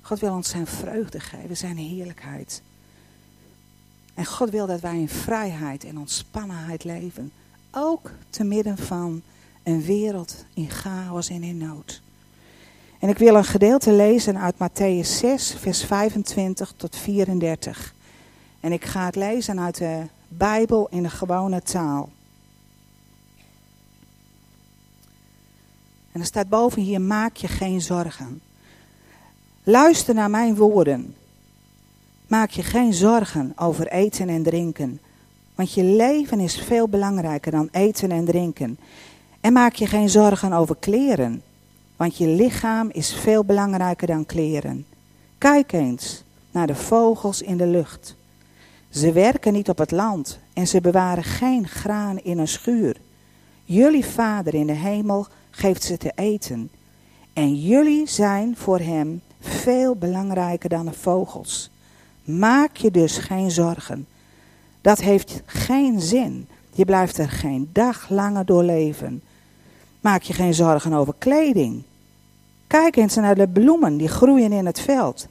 God 0.00 0.20
wil 0.20 0.34
ons 0.34 0.48
zijn 0.48 0.66
vreugde 0.66 1.20
geven, 1.20 1.56
zijn 1.56 1.76
heerlijkheid. 1.76 2.62
En 4.14 4.24
God 4.24 4.50
wil 4.50 4.66
dat 4.66 4.80
wij 4.80 4.98
in 4.98 5.08
vrijheid 5.08 5.84
en 5.84 5.98
ontspannenheid 5.98 6.84
leven. 6.84 7.32
Ook 7.70 8.10
te 8.30 8.44
midden 8.44 8.78
van 8.78 9.22
een 9.62 9.82
wereld 9.82 10.44
in 10.54 10.70
chaos 10.70 11.28
en 11.28 11.42
in 11.42 11.58
nood. 11.58 12.02
En 13.04 13.10
ik 13.10 13.18
wil 13.18 13.34
een 13.34 13.44
gedeelte 13.44 13.92
lezen 13.92 14.38
uit 14.38 14.54
Matthäus 14.54 15.08
6, 15.08 15.54
vers 15.58 15.84
25 15.84 16.72
tot 16.76 16.96
34. 16.96 17.94
En 18.60 18.72
ik 18.72 18.84
ga 18.84 19.04
het 19.04 19.16
lezen 19.16 19.60
uit 19.60 19.78
de 19.78 20.02
Bijbel 20.28 20.86
in 20.90 21.02
de 21.02 21.10
gewone 21.10 21.62
taal. 21.62 22.08
En 26.12 26.20
er 26.20 26.26
staat 26.26 26.48
boven 26.48 26.82
hier, 26.82 27.00
maak 27.00 27.36
je 27.36 27.48
geen 27.48 27.80
zorgen. 27.80 28.40
Luister 29.62 30.14
naar 30.14 30.30
mijn 30.30 30.54
woorden. 30.54 31.14
Maak 32.26 32.50
je 32.50 32.62
geen 32.62 32.94
zorgen 32.94 33.52
over 33.56 33.88
eten 33.88 34.28
en 34.28 34.42
drinken. 34.42 35.00
Want 35.54 35.72
je 35.72 35.82
leven 35.82 36.40
is 36.40 36.56
veel 36.56 36.88
belangrijker 36.88 37.52
dan 37.52 37.68
eten 37.72 38.10
en 38.10 38.24
drinken. 38.24 38.78
En 39.40 39.52
maak 39.52 39.74
je 39.74 39.86
geen 39.86 40.08
zorgen 40.08 40.52
over 40.52 40.76
kleren. 40.76 41.42
Want 42.04 42.16
je 42.16 42.26
lichaam 42.26 42.88
is 42.90 43.14
veel 43.14 43.44
belangrijker 43.44 44.06
dan 44.06 44.26
kleren. 44.26 44.86
Kijk 45.38 45.72
eens 45.72 46.24
naar 46.50 46.66
de 46.66 46.74
vogels 46.74 47.42
in 47.42 47.56
de 47.56 47.66
lucht. 47.66 48.16
Ze 48.88 49.12
werken 49.12 49.52
niet 49.52 49.68
op 49.68 49.78
het 49.78 49.90
land 49.90 50.38
en 50.52 50.66
ze 50.66 50.80
bewaren 50.80 51.24
geen 51.24 51.68
graan 51.68 52.18
in 52.18 52.38
een 52.38 52.48
schuur. 52.48 52.96
Jullie 53.64 54.04
Vader 54.04 54.54
in 54.54 54.66
de 54.66 54.72
hemel 54.72 55.26
geeft 55.50 55.82
ze 55.82 55.96
te 55.96 56.12
eten. 56.14 56.70
En 57.32 57.54
jullie 57.54 58.08
zijn 58.08 58.56
voor 58.56 58.78
hem 58.78 59.22
veel 59.40 59.96
belangrijker 59.96 60.68
dan 60.68 60.86
de 60.86 60.92
vogels. 60.92 61.70
Maak 62.24 62.76
je 62.76 62.90
dus 62.90 63.18
geen 63.18 63.50
zorgen. 63.50 64.06
Dat 64.80 65.00
heeft 65.00 65.42
geen 65.46 66.00
zin. 66.00 66.48
Je 66.72 66.84
blijft 66.84 67.18
er 67.18 67.30
geen 67.30 67.70
dag 67.72 68.08
langer 68.08 68.44
door 68.44 68.62
leven. 68.62 69.22
Maak 70.00 70.22
je 70.22 70.32
geen 70.32 70.54
zorgen 70.54 70.92
over 70.92 71.14
kleding. 71.18 71.84
Kijk 72.80 72.96
eens 72.96 73.14
naar 73.14 73.34
de 73.34 73.48
bloemen 73.48 73.96
die 73.96 74.08
groeien 74.08 74.52
in 74.52 74.66
het 74.66 74.80
veld. 74.80 75.26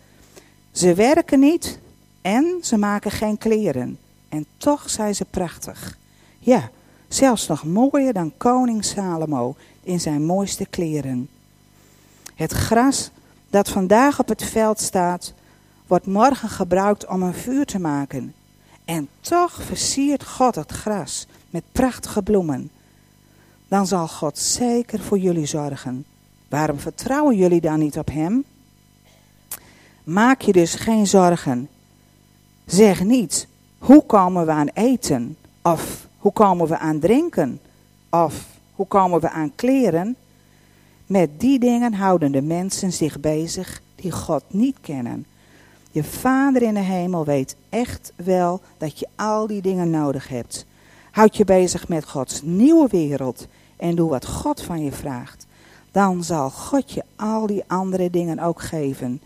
Ze 0.72 0.94
werken 0.94 1.40
niet 1.40 1.80
en 2.22 2.58
ze 2.62 2.78
maken 2.78 3.12
geen 3.12 3.38
kleren. 3.38 4.00
En 4.30 4.46
toch 4.58 4.90
zijn 4.90 5.16
ze 5.16 5.26
prachtig. 5.26 5.98
Ja, 6.40 6.70
zelfs 7.08 7.48
nog 7.48 7.64
mooier 7.64 8.14
dan 8.14 8.34
koning 8.38 8.86
Salomo 8.86 9.56
in 9.82 10.00
zijn 10.00 10.26
mooiste 10.26 10.66
kleren. 10.66 11.30
Het 12.36 12.52
gras 12.52 13.12
dat 13.50 13.70
vandaag 13.70 14.20
op 14.20 14.28
het 14.28 14.44
veld 14.44 14.80
staat, 14.80 15.34
wordt 15.88 16.06
morgen 16.06 16.50
gebruikt 16.50 17.08
om 17.08 17.24
een 17.24 17.34
vuur 17.34 17.66
te 17.66 17.80
maken. 17.80 18.34
En 18.86 19.08
toch 19.20 19.64
versiert 19.64 20.24
God 20.26 20.56
het 20.56 20.72
gras 20.72 21.28
met 21.50 21.64
prachtige 21.72 22.22
bloemen. 22.22 22.70
Dan 23.68 23.88
zal 23.88 24.08
God 24.08 24.38
zeker 24.38 25.00
voor 25.00 25.18
jullie 25.18 25.46
zorgen. 25.46 26.06
Waarom 26.54 26.80
vertrouwen 26.80 27.36
jullie 27.36 27.62
dan 27.62 27.80
niet 27.80 27.98
op 27.98 28.10
Hem? 28.12 28.44
Maak 30.04 30.42
je 30.42 30.52
dus 30.52 30.76
geen 30.76 31.08
zorgen. 31.08 31.70
Zeg 32.66 33.04
niet, 33.04 33.48
hoe 33.78 34.06
komen 34.06 34.46
we 34.46 34.52
aan 34.52 34.68
eten? 34.74 35.38
Of 35.62 36.08
hoe 36.18 36.34
komen 36.34 36.68
we 36.68 36.78
aan 36.78 37.00
drinken? 37.00 37.60
Of 38.10 38.46
hoe 38.76 38.88
komen 38.88 39.20
we 39.20 39.30
aan 39.30 39.52
kleren? 39.56 40.16
Met 41.06 41.40
die 41.40 41.60
dingen 41.60 41.94
houden 41.94 42.32
de 42.32 42.42
mensen 42.42 42.94
zich 42.94 43.20
bezig 43.20 43.82
die 43.96 44.12
God 44.12 44.44
niet 44.48 44.78
kennen. 44.82 45.26
Je 45.92 46.04
vader 46.04 46.62
in 46.62 46.74
de 46.74 46.80
hemel 46.80 47.26
weet 47.26 47.56
echt 47.70 48.12
wel 48.16 48.62
dat 48.78 49.00
je 49.00 49.08
al 49.16 49.48
die 49.48 49.62
dingen 49.62 49.90
nodig 49.90 50.28
hebt. 50.28 50.66
Houd 51.12 51.38
je 51.38 51.46
bezig 51.46 51.88
met 51.88 52.06
Gods 52.06 52.42
nieuwe 52.42 52.88
wereld 52.88 53.48
en 53.78 53.96
doe 53.96 54.10
wat 54.10 54.26
God 54.26 54.62
van 54.62 54.84
je 54.84 54.92
vraagt. 54.92 55.46
Dan 55.94 56.24
zal 56.24 56.50
God 56.50 56.92
je 56.92 57.04
al 57.16 57.48
die 57.48 57.64
andere 57.68 58.10
dingen 58.10 58.40
ook 58.40 58.62
geven. 58.62 59.22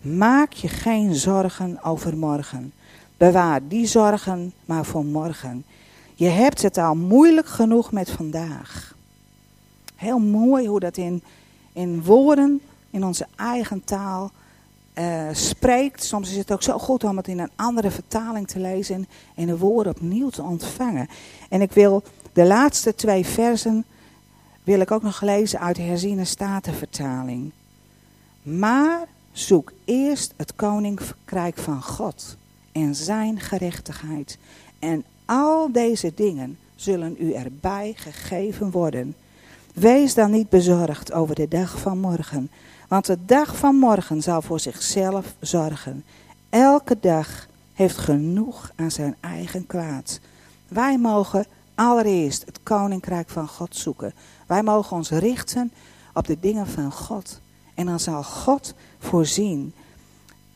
Maak 0.00 0.52
je 0.52 0.68
geen 0.68 1.14
zorgen 1.14 1.82
over 1.82 2.16
morgen. 2.16 2.72
Bewaar 3.16 3.60
die 3.68 3.86
zorgen 3.86 4.52
maar 4.64 4.84
voor 4.84 5.04
morgen. 5.04 5.64
Je 6.14 6.28
hebt 6.28 6.62
het 6.62 6.78
al 6.78 6.94
moeilijk 6.94 7.46
genoeg 7.46 7.92
met 7.92 8.10
vandaag. 8.10 8.94
Heel 9.96 10.18
mooi 10.18 10.66
hoe 10.66 10.80
dat 10.80 10.96
in, 10.96 11.22
in 11.72 12.02
woorden, 12.02 12.60
in 12.90 13.04
onze 13.04 13.26
eigen 13.36 13.84
taal 13.84 14.30
uh, 14.94 15.28
spreekt. 15.32 16.04
Soms 16.04 16.30
is 16.30 16.36
het 16.36 16.52
ook 16.52 16.62
zo 16.62 16.78
goed 16.78 17.04
om 17.04 17.16
het 17.16 17.28
in 17.28 17.38
een 17.38 17.50
andere 17.56 17.90
vertaling 17.90 18.48
te 18.48 18.58
lezen 18.58 19.08
en 19.34 19.46
de 19.46 19.58
woorden 19.58 19.94
opnieuw 19.94 20.28
te 20.28 20.42
ontvangen. 20.42 21.08
En 21.48 21.60
ik 21.60 21.72
wil 21.72 22.02
de 22.32 22.44
laatste 22.44 22.94
twee 22.94 23.26
versen 23.26 23.84
wil 24.64 24.80
ik 24.80 24.90
ook 24.90 25.02
nog 25.02 25.20
lezen 25.20 25.60
uit 25.60 25.76
de 25.76 25.82
herziene 25.82 26.24
statenvertaling. 26.24 27.52
Maar 28.42 29.06
zoek 29.32 29.72
eerst 29.84 30.34
het 30.36 30.54
koninkrijk 30.54 31.58
van 31.58 31.82
God 31.82 32.36
en 32.72 32.94
zijn 32.94 33.40
gerechtigheid. 33.40 34.38
En 34.78 35.04
al 35.24 35.72
deze 35.72 36.12
dingen 36.14 36.58
zullen 36.74 37.16
u 37.18 37.32
erbij 37.32 37.92
gegeven 37.96 38.70
worden. 38.70 39.14
Wees 39.74 40.14
dan 40.14 40.30
niet 40.30 40.48
bezorgd 40.48 41.12
over 41.12 41.34
de 41.34 41.48
dag 41.48 41.78
van 41.78 41.98
morgen, 41.98 42.50
want 42.88 43.06
de 43.06 43.18
dag 43.24 43.56
van 43.56 43.76
morgen 43.76 44.22
zal 44.22 44.42
voor 44.42 44.60
zichzelf 44.60 45.34
zorgen. 45.40 46.04
Elke 46.48 46.96
dag 47.00 47.46
heeft 47.74 47.96
genoeg 47.96 48.72
aan 48.76 48.90
zijn 48.90 49.16
eigen 49.20 49.66
kwaad. 49.66 50.20
Wij 50.68 50.98
mogen 50.98 51.46
allereerst 51.80 52.44
het 52.44 52.62
koninkrijk 52.62 53.28
van 53.28 53.48
God 53.48 53.76
zoeken. 53.76 54.14
Wij 54.46 54.62
mogen 54.62 54.96
ons 54.96 55.10
richten 55.10 55.72
op 56.14 56.26
de 56.26 56.36
dingen 56.40 56.66
van 56.66 56.92
God. 56.92 57.40
En 57.74 57.86
dan 57.86 58.00
zal 58.00 58.22
God 58.22 58.74
voorzien. 58.98 59.74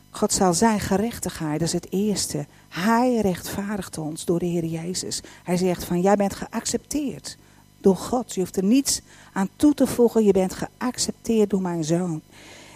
God 0.09 0.33
zal 0.33 0.53
zijn 0.53 0.79
gerechtigheid, 0.79 1.59
dat 1.59 1.67
is 1.67 1.73
het 1.73 1.91
eerste. 1.91 2.45
Hij 2.69 3.19
rechtvaardigt 3.19 3.97
ons 3.97 4.25
door 4.25 4.39
de 4.39 4.45
Heer 4.45 4.65
Jezus. 4.65 5.21
Hij 5.43 5.57
zegt 5.57 5.83
van, 5.83 6.01
jij 6.01 6.15
bent 6.15 6.35
geaccepteerd 6.35 7.37
door 7.77 7.95
God. 7.95 8.33
Je 8.33 8.39
hoeft 8.39 8.57
er 8.57 8.63
niets 8.63 9.01
aan 9.33 9.49
toe 9.55 9.73
te 9.73 9.87
voegen. 9.87 10.23
Je 10.23 10.33
bent 10.33 10.53
geaccepteerd 10.53 11.49
door 11.49 11.61
mijn 11.61 11.83
zoon. 11.83 12.21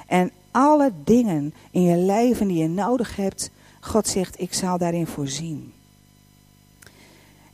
En 0.08 0.32
alle 0.52 0.92
dingen 1.04 1.54
in 1.72 1.82
je 1.82 1.98
leven 1.98 2.48
die 2.48 2.58
je 2.58 2.70
nodig 2.70 3.16
hebt, 3.16 3.50
God 3.80 4.08
zegt, 4.08 4.40
ik 4.40 4.54
zal 4.54 4.78
daarin 4.78 5.08
voorzien. 5.08 5.74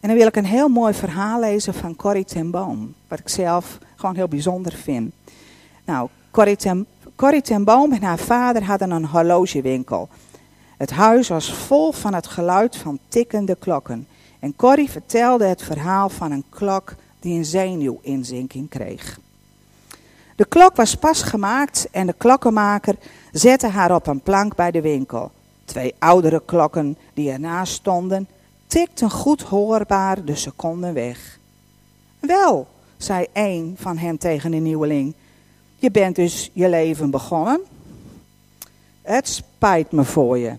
En 0.05 0.11
dan 0.11 0.19
wil 0.19 0.29
ik 0.29 0.35
een 0.35 0.45
heel 0.45 0.67
mooi 0.67 0.93
verhaal 0.93 1.39
lezen 1.39 1.73
van 1.73 1.95
Corrie 1.95 2.25
ten 2.25 2.51
Boom. 2.51 2.93
Wat 3.07 3.19
ik 3.19 3.29
zelf 3.29 3.77
gewoon 3.95 4.15
heel 4.15 4.27
bijzonder 4.27 4.73
vind. 4.73 5.13
Nou, 5.85 6.09
Corrie 6.31 6.55
ten, 6.55 6.87
Corrie 7.15 7.41
ten 7.41 7.63
Boom 7.63 7.93
en 7.93 8.03
haar 8.03 8.17
vader 8.17 8.63
hadden 8.63 8.91
een 8.91 9.05
horlogewinkel. 9.05 10.09
Het 10.77 10.91
huis 10.91 11.27
was 11.27 11.53
vol 11.53 11.91
van 11.91 12.13
het 12.13 12.27
geluid 12.27 12.77
van 12.77 12.99
tikkende 13.07 13.55
klokken. 13.55 14.07
En 14.39 14.55
Corrie 14.55 14.89
vertelde 14.89 15.45
het 15.45 15.61
verhaal 15.61 16.09
van 16.09 16.31
een 16.31 16.45
klok 16.49 16.95
die 17.19 17.37
een 17.37 17.45
zenuwinzinking 17.45 18.69
kreeg. 18.69 19.19
De 20.35 20.45
klok 20.45 20.75
was 20.75 20.95
pas 20.95 21.21
gemaakt 21.21 21.87
en 21.91 22.07
de 22.07 22.15
klokkenmaker 22.17 22.95
zette 23.31 23.67
haar 23.67 23.95
op 23.95 24.07
een 24.07 24.21
plank 24.21 24.55
bij 24.55 24.71
de 24.71 24.81
winkel. 24.81 25.31
Twee 25.63 25.95
oudere 25.99 26.41
klokken 26.45 26.97
die 27.13 27.31
ernaast 27.31 27.73
stonden, 27.73 28.27
tikten 28.67 29.09
goed 29.09 29.41
hoorbaar 29.41 30.25
de 30.25 30.35
seconden 30.35 30.93
weg. 30.93 31.39
Wel, 32.19 32.67
zei 32.97 33.27
een 33.33 33.75
van 33.79 33.97
hen 33.97 34.17
tegen 34.17 34.51
de 34.51 34.57
nieuweling, 34.57 35.15
je 35.75 35.91
bent 35.91 36.15
dus 36.15 36.49
je 36.53 36.69
leven 36.69 37.09
begonnen? 37.09 37.61
Het 39.01 39.27
spijt 39.27 39.91
me 39.91 40.03
voor 40.03 40.37
je. 40.37 40.57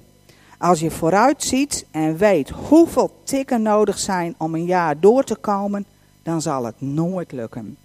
Als 0.59 0.81
je 0.81 0.91
vooruit 0.91 1.43
ziet 1.43 1.87
en 1.91 2.17
weet 2.17 2.51
hoeveel 2.51 3.11
tikken 3.25 3.63
nodig 3.63 3.99
zijn 3.99 4.35
om 4.39 4.55
een 4.55 4.65
jaar 4.65 5.01
door 5.01 5.25
te 5.25 5.37
komen, 5.37 5.87
dan 6.23 6.43
zal 6.43 6.65
het 6.65 6.81
nooit 6.81 7.33
lukken. 7.33 7.77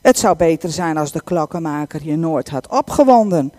Het 0.00 0.18
zou 0.18 0.36
beter 0.36 0.70
zijn 0.70 0.96
als 0.96 1.12
de 1.12 1.22
klokkenmaker 1.22 2.04
je 2.04 2.16
nooit 2.16 2.48
had 2.48 2.68
opgewonden 2.68 3.52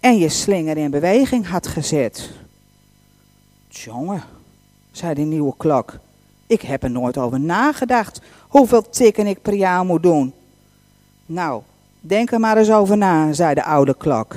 en 0.00 0.18
je 0.18 0.28
slinger 0.28 0.76
in 0.76 0.90
beweging 0.90 1.48
had 1.48 1.66
gezet. 1.66 2.30
Jongen, 3.68 4.22
zei 4.92 5.14
de 5.14 5.20
nieuwe 5.20 5.54
klok, 5.56 5.98
ik 6.46 6.62
heb 6.62 6.82
er 6.82 6.90
nooit 6.90 7.18
over 7.18 7.40
nagedacht 7.40 8.20
hoeveel 8.48 8.88
tikken 8.88 9.26
ik 9.26 9.42
per 9.42 9.54
jaar 9.54 9.84
moet 9.84 10.02
doen. 10.02 10.32
Nou, 11.26 11.62
denk 12.00 12.32
er 12.32 12.40
maar 12.40 12.56
eens 12.56 12.70
over 12.70 12.96
na, 12.96 13.32
zei 13.32 13.54
de 13.54 13.64
oude 13.64 13.94
klok. 13.96 14.36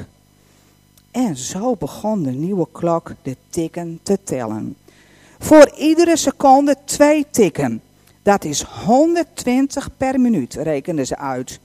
En 1.11 1.37
zo 1.37 1.75
begon 1.75 2.23
de 2.23 2.31
nieuwe 2.31 2.67
klok 2.71 3.11
de 3.21 3.37
tikken 3.49 3.99
te 4.03 4.17
tellen. 4.23 4.77
Voor 5.39 5.71
iedere 5.77 6.17
seconde 6.17 6.75
twee 6.85 7.25
tikken. 7.31 7.81
Dat 8.21 8.43
is 8.43 8.61
120 8.61 9.89
per 9.97 10.19
minuut, 10.19 10.53
rekenden 10.53 11.07
ze 11.07 11.17
uit. 11.17 11.59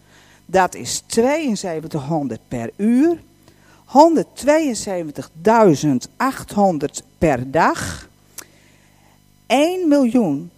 Dat 0.46 0.74
is 0.74 1.03
7200 1.07 2.40
per 2.48 2.70
uur. 2.76 3.18
172.800 3.87 3.94
per 7.18 7.50
dag. 7.50 8.09
1 9.50 9.88
miljoen 9.88 10.50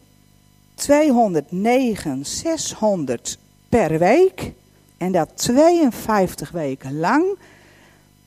209 0.74 2.26
600 2.26 3.38
per 3.68 3.98
week. 3.98 4.52
En 4.96 5.12
dat 5.12 5.28
52 5.34 6.50
weken 6.50 6.98
lang. 6.98 7.38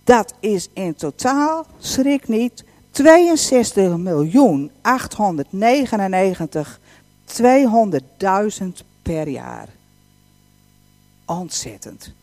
Dat 0.04 0.34
is 0.40 0.70
in 0.74 0.96
totaal, 0.96 1.66
schrik 1.78 2.28
niet, 2.28 2.64
62 2.92 3.98
miljoen 3.98 4.72
899 4.82 6.80
200.000 7.26 7.44
per 9.02 9.28
jaar. 9.28 9.70
Ontzettend. 11.26 12.14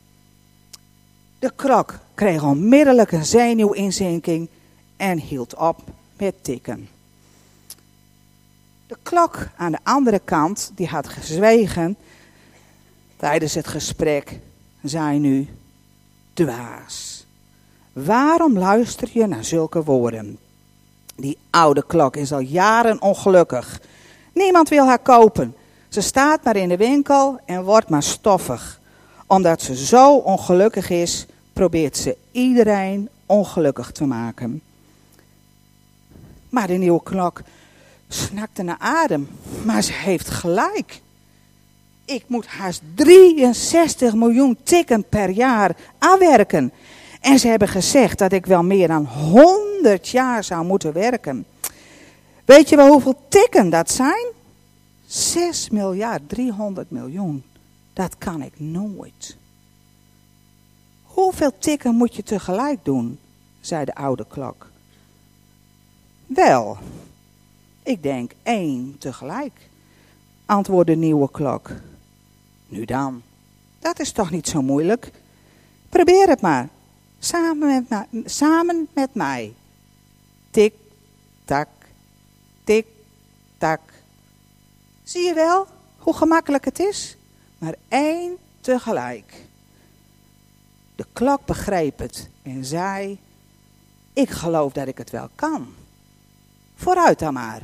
De 1.38 1.52
krok 1.56 1.98
kreeg 2.14 2.42
onmiddellijk 2.42 3.12
een 3.12 3.24
zenuwinzinking 3.24 4.48
en 4.96 5.18
hield 5.18 5.54
op 5.54 5.80
met 6.16 6.44
tikken. 6.44 6.88
De 8.92 8.98
klok 9.02 9.38
aan 9.56 9.72
de 9.72 9.78
andere 9.82 10.20
kant, 10.24 10.72
die 10.74 10.86
had 10.86 11.08
gezwegen 11.08 11.96
tijdens 13.16 13.54
het 13.54 13.66
gesprek, 13.66 14.38
zei 14.82 15.18
nu: 15.18 15.48
Dwaas, 16.32 17.26
waarom 17.92 18.58
luister 18.58 19.08
je 19.12 19.26
naar 19.26 19.44
zulke 19.44 19.84
woorden? 19.84 20.38
Die 21.16 21.38
oude 21.50 21.86
klok 21.86 22.16
is 22.16 22.32
al 22.32 22.38
jaren 22.38 23.02
ongelukkig. 23.02 23.80
Niemand 24.32 24.68
wil 24.68 24.86
haar 24.86 24.98
kopen. 24.98 25.54
Ze 25.88 26.00
staat 26.00 26.44
maar 26.44 26.56
in 26.56 26.68
de 26.68 26.76
winkel 26.76 27.38
en 27.44 27.64
wordt 27.64 27.88
maar 27.88 28.02
stoffig. 28.02 28.80
Omdat 29.26 29.62
ze 29.62 29.76
zo 29.76 30.16
ongelukkig 30.16 30.90
is, 30.90 31.26
probeert 31.52 31.96
ze 31.96 32.16
iedereen 32.30 33.08
ongelukkig 33.26 33.90
te 33.90 34.04
maken. 34.04 34.62
Maar 36.48 36.66
de 36.66 36.76
nieuwe 36.76 37.02
klok 37.02 37.42
snakte 38.12 38.62
naar 38.62 38.78
adem. 38.78 39.28
Maar 39.64 39.82
ze 39.82 39.92
heeft 39.92 40.28
gelijk. 40.30 41.00
Ik 42.04 42.24
moet 42.26 42.46
haast 42.46 42.82
63 42.94 44.14
miljoen 44.14 44.58
tikken 44.62 45.08
per 45.08 45.28
jaar 45.28 45.76
aanwerken. 45.98 46.72
En 47.20 47.38
ze 47.38 47.48
hebben 47.48 47.68
gezegd 47.68 48.18
dat 48.18 48.32
ik 48.32 48.46
wel 48.46 48.62
meer 48.62 48.88
dan 48.88 49.06
100 49.06 50.08
jaar 50.08 50.44
zou 50.44 50.64
moeten 50.64 50.92
werken. 50.92 51.46
Weet 52.44 52.68
je 52.68 52.76
wel 52.76 52.88
hoeveel 52.88 53.22
tikken 53.28 53.70
dat 53.70 53.90
zijn? 53.90 54.26
6 55.06 55.70
miljard 55.70 56.28
300 56.28 56.90
miljoen. 56.90 57.42
Dat 57.92 58.18
kan 58.18 58.42
ik 58.42 58.52
nooit. 58.56 59.36
Hoeveel 61.02 61.52
tikken 61.58 61.94
moet 61.94 62.14
je 62.14 62.22
tegelijk 62.22 62.78
doen? 62.82 63.18
zei 63.60 63.84
de 63.84 63.94
oude 63.94 64.26
klok. 64.28 64.70
Wel, 66.26 66.78
ik 67.82 68.02
denk 68.02 68.32
één 68.42 68.98
tegelijk, 68.98 69.68
antwoordde 70.46 70.92
de 70.92 70.98
nieuwe 70.98 71.30
klok. 71.30 71.70
Nu 72.68 72.84
dan, 72.84 73.22
dat 73.78 74.00
is 74.00 74.12
toch 74.12 74.30
niet 74.30 74.48
zo 74.48 74.62
moeilijk? 74.62 75.10
Probeer 75.88 76.28
het 76.28 76.40
maar, 76.40 76.68
samen 77.18 77.86
met, 77.88 78.06
samen 78.24 78.88
met 78.94 79.14
mij. 79.14 79.54
Tik, 80.50 80.74
tak, 81.44 81.68
tik, 82.64 82.86
tak. 83.58 83.80
Zie 85.02 85.22
je 85.22 85.34
wel 85.34 85.66
hoe 85.98 86.14
gemakkelijk 86.14 86.64
het 86.64 86.78
is? 86.78 87.16
Maar 87.58 87.74
één 87.88 88.36
tegelijk. 88.60 89.34
De 90.96 91.06
klok 91.12 91.44
begreep 91.44 91.98
het 91.98 92.28
en 92.42 92.64
zei: 92.64 93.18
Ik 94.12 94.30
geloof 94.30 94.72
dat 94.72 94.88
ik 94.88 94.98
het 94.98 95.10
wel 95.10 95.28
kan. 95.34 95.74
Vooruit 96.74 97.18
dan 97.18 97.32
maar. 97.32 97.62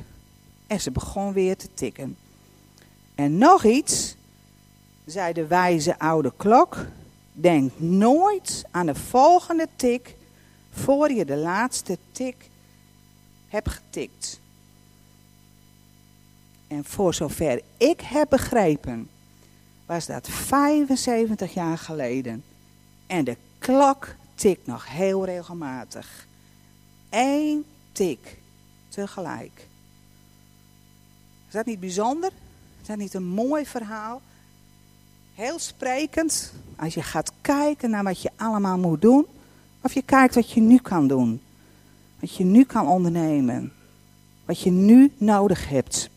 En 0.69 0.81
ze 0.81 0.91
begon 0.91 1.33
weer 1.33 1.57
te 1.57 1.69
tikken. 1.75 2.17
En 3.15 3.39
nog 3.39 3.65
iets, 3.65 4.17
zei 5.05 5.33
de 5.33 5.47
wijze 5.47 5.99
oude 5.99 6.33
klok. 6.37 6.87
Denk 7.33 7.73
nooit 7.79 8.65
aan 8.71 8.87
de 8.87 8.95
volgende 8.95 9.69
tik 9.77 10.15
voor 10.71 11.11
je 11.13 11.25
de 11.25 11.37
laatste 11.37 11.99
tik 12.13 12.37
hebt 13.49 13.69
getikt. 13.69 14.41
En 16.67 16.85
voor 16.85 17.15
zover 17.15 17.63
ik 17.77 18.01
heb 18.01 18.29
begrepen, 18.29 19.09
was 19.87 20.07
dat 20.07 20.29
75 20.29 21.55
jaar 21.55 21.79
geleden. 21.79 22.45
En 23.07 23.25
de 23.25 23.37
klok 23.59 24.15
tikt 24.35 24.67
nog 24.67 24.89
heel 24.89 25.25
regelmatig. 25.25 26.27
Eén 27.11 27.65
tik 27.93 28.39
tegelijk. 28.89 29.68
Is 31.49 31.55
dat 31.55 31.67
niet 31.67 31.81
bijzonder? 31.81 32.31
Is 32.81 32.87
dat 32.87 32.97
niet 32.97 33.15
een 33.15 33.27
mooi 33.27 33.67
verhaal? 33.67 34.21
Heel 35.35 35.59
sprekend, 35.59 36.53
als 36.77 36.95
je 36.95 37.03
gaat 37.03 37.33
kijken 37.41 37.91
naar 37.91 38.05
wat 38.05 38.23
je 38.23 38.31
allemaal 38.37 38.79
moet 38.79 39.03
doen, 39.03 39.27
of 39.83 39.93
je 39.93 40.03
kijkt 40.03 40.35
wat 40.35 40.51
je 40.51 40.61
nu 40.61 40.79
kan 40.79 41.09
doen, 41.09 41.41
wat 42.21 42.35
je 42.37 42.45
nu 42.45 42.65
kan 42.65 42.87
ondernemen, 42.87 43.73
wat 44.45 44.61
je 44.61 44.71
nu 44.71 45.13
nodig 45.17 45.69
hebt. 45.69 46.11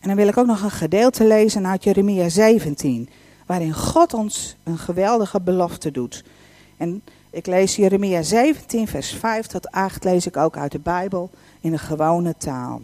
En 0.00 0.08
dan 0.08 0.16
wil 0.16 0.28
ik 0.28 0.36
ook 0.36 0.46
nog 0.46 0.62
een 0.62 0.70
gedeelte 0.70 1.26
lezen 1.26 1.66
uit 1.66 1.84
Jeremia 1.84 2.28
17, 2.28 3.08
waarin 3.46 3.72
God 3.72 4.14
ons 4.14 4.56
een 4.62 4.78
geweldige 4.78 5.40
belofte 5.40 5.90
doet. 5.90 6.24
En 6.76 7.02
ik 7.30 7.46
lees 7.46 7.76
Jeremia 7.76 8.22
17, 8.22 8.88
vers 8.88 9.10
5 9.10 9.46
tot 9.46 9.70
8, 9.70 10.04
lees 10.04 10.26
ik 10.26 10.36
ook 10.36 10.56
uit 10.56 10.72
de 10.72 10.78
Bijbel 10.78 11.30
in 11.60 11.72
een 11.72 11.78
gewone 11.78 12.34
taal. 12.36 12.82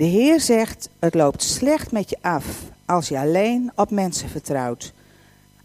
De 0.00 0.06
Heer 0.06 0.40
zegt, 0.40 0.88
het 0.98 1.14
loopt 1.14 1.42
slecht 1.42 1.92
met 1.92 2.10
je 2.10 2.16
af 2.20 2.46
als 2.84 3.08
je 3.08 3.18
alleen 3.18 3.70
op 3.74 3.90
mensen 3.90 4.28
vertrouwt. 4.28 4.92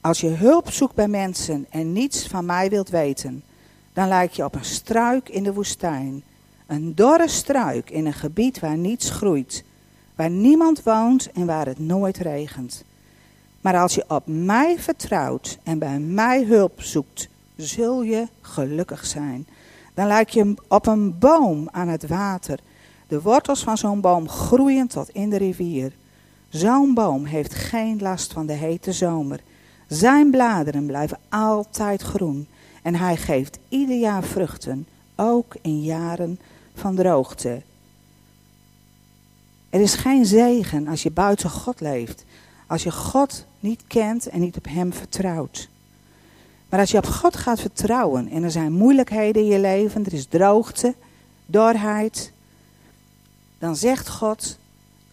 Als 0.02 0.22
je 0.22 0.28
hulp 0.28 0.72
zoekt 0.72 0.96
bij 0.96 1.08
mensen 1.08 1.66
en 1.70 1.94
niets 1.94 2.28
van 2.28 2.46
mij 2.46 2.70
wilt 2.70 2.90
weten, 2.90 3.44
dan 3.94 4.08
lijk 4.08 4.32
je 4.32 4.44
op 4.44 4.56
een 4.56 4.66
struik 4.66 5.30
in 5.30 5.44
de 5.44 5.54
woestijn. 5.54 6.24
Een 6.68 6.96
dorre 6.96 7.28
struik 7.28 7.90
in 7.90 8.06
een 8.06 8.14
gebied 8.14 8.60
waar 8.60 8.78
niets 8.78 9.10
groeit, 9.10 9.64
waar 10.16 10.30
niemand 10.30 10.84
woont 10.84 11.32
en 11.32 11.46
waar 11.46 11.66
het 11.66 11.80
nooit 11.80 12.18
regent. 12.18 12.84
Maar 13.62 13.78
als 13.78 13.96
je 13.96 14.06
op 14.08 14.24
mij 14.26 14.80
vertrouwt 14.80 15.58
en 15.64 15.80
bij 15.80 16.00
mij 16.00 16.44
hulp 16.44 16.82
zoekt, 16.82 17.30
zul 17.56 18.04
je 18.04 18.28
gelukkig 18.42 19.06
zijn. 19.06 19.48
Dan 19.94 20.08
lijk 20.08 20.30
je 20.30 20.54
op 20.68 20.88
een 20.88 21.18
boom 21.20 21.70
aan 21.72 21.88
het 21.88 22.08
water 22.08 22.60
de 23.08 23.22
wortels 23.22 23.64
van 23.64 23.78
zo'n 23.78 24.02
boom 24.02 24.30
groeien 24.30 24.88
tot 24.88 25.10
in 25.10 25.30
de 25.30 25.38
rivier. 25.38 25.92
Zo'n 26.50 26.94
boom 26.94 27.26
heeft 27.26 27.54
geen 27.54 28.00
last 28.02 28.34
van 28.34 28.46
de 28.46 28.54
hete 28.54 28.94
zomer. 28.94 29.40
Zijn 29.88 30.32
bladeren 30.32 30.86
blijven 30.86 31.20
altijd 31.30 32.02
groen 32.02 32.48
en 32.82 32.96
hij 32.96 33.18
geeft 33.18 33.58
ieder 33.70 33.98
jaar 33.98 34.24
vruchten, 34.24 34.88
ook 35.16 35.56
in 35.62 35.82
jaren 35.82 36.40
van 36.76 36.96
droogte. 36.96 37.62
Er 39.70 39.82
is 39.82 39.96
geen 39.96 40.26
zegen 40.26 40.88
als 40.88 41.04
je 41.04 41.12
buiten 41.12 41.50
God 41.50 41.80
leeft, 41.80 42.26
als 42.68 42.84
je 42.84 42.92
God 42.92 43.46
niet 43.60 43.84
kent 43.88 44.28
en 44.28 44.40
niet 44.40 44.58
op 44.58 44.66
Hem 44.70 44.94
vertrouwt. 44.94 45.70
Maar 46.70 46.80
als 46.80 46.92
je 46.92 46.98
op 46.98 47.06
God 47.06 47.36
gaat 47.38 47.60
vertrouwen 47.60 48.30
en 48.30 48.44
er 48.44 48.52
zijn 48.52 48.74
moeilijkheden 48.74 49.42
in 49.42 49.48
je 49.48 49.60
leven, 49.60 50.06
er 50.06 50.14
is 50.14 50.26
droogte, 50.26 50.94
dorheid, 51.46 52.32
dan 53.60 53.76
zegt 53.76 54.10
God, 54.10 54.58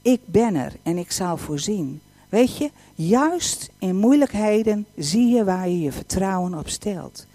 ik 0.02 0.20
ben 0.24 0.54
er 0.54 0.72
en 0.82 0.98
ik 0.98 1.12
zal 1.12 1.36
voorzien. 1.36 2.00
Weet 2.28 2.56
je, 2.56 2.70
juist 2.94 3.70
in 3.78 3.96
moeilijkheden 3.96 4.86
zie 4.96 5.28
je 5.28 5.44
waar 5.44 5.68
je 5.68 5.80
je 5.80 5.92
vertrouwen 5.92 6.54
op 6.58 6.68
stelt. 6.68 7.26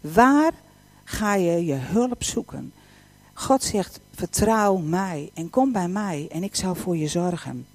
Waar 0.00 0.52
ga 1.04 1.34
je 1.34 1.64
je 1.64 1.74
hulp 1.74 2.22
zoeken? 2.22 2.72
God 3.32 3.62
zegt, 3.62 4.00
vertrouw 4.14 4.76
mij 4.76 5.30
en 5.34 5.50
kom 5.50 5.72
bij 5.72 5.88
mij 5.88 6.28
en 6.30 6.42
ik 6.42 6.54
zal 6.54 6.74
voor 6.74 6.96
je 6.96 7.08
zorgen. 7.08 7.66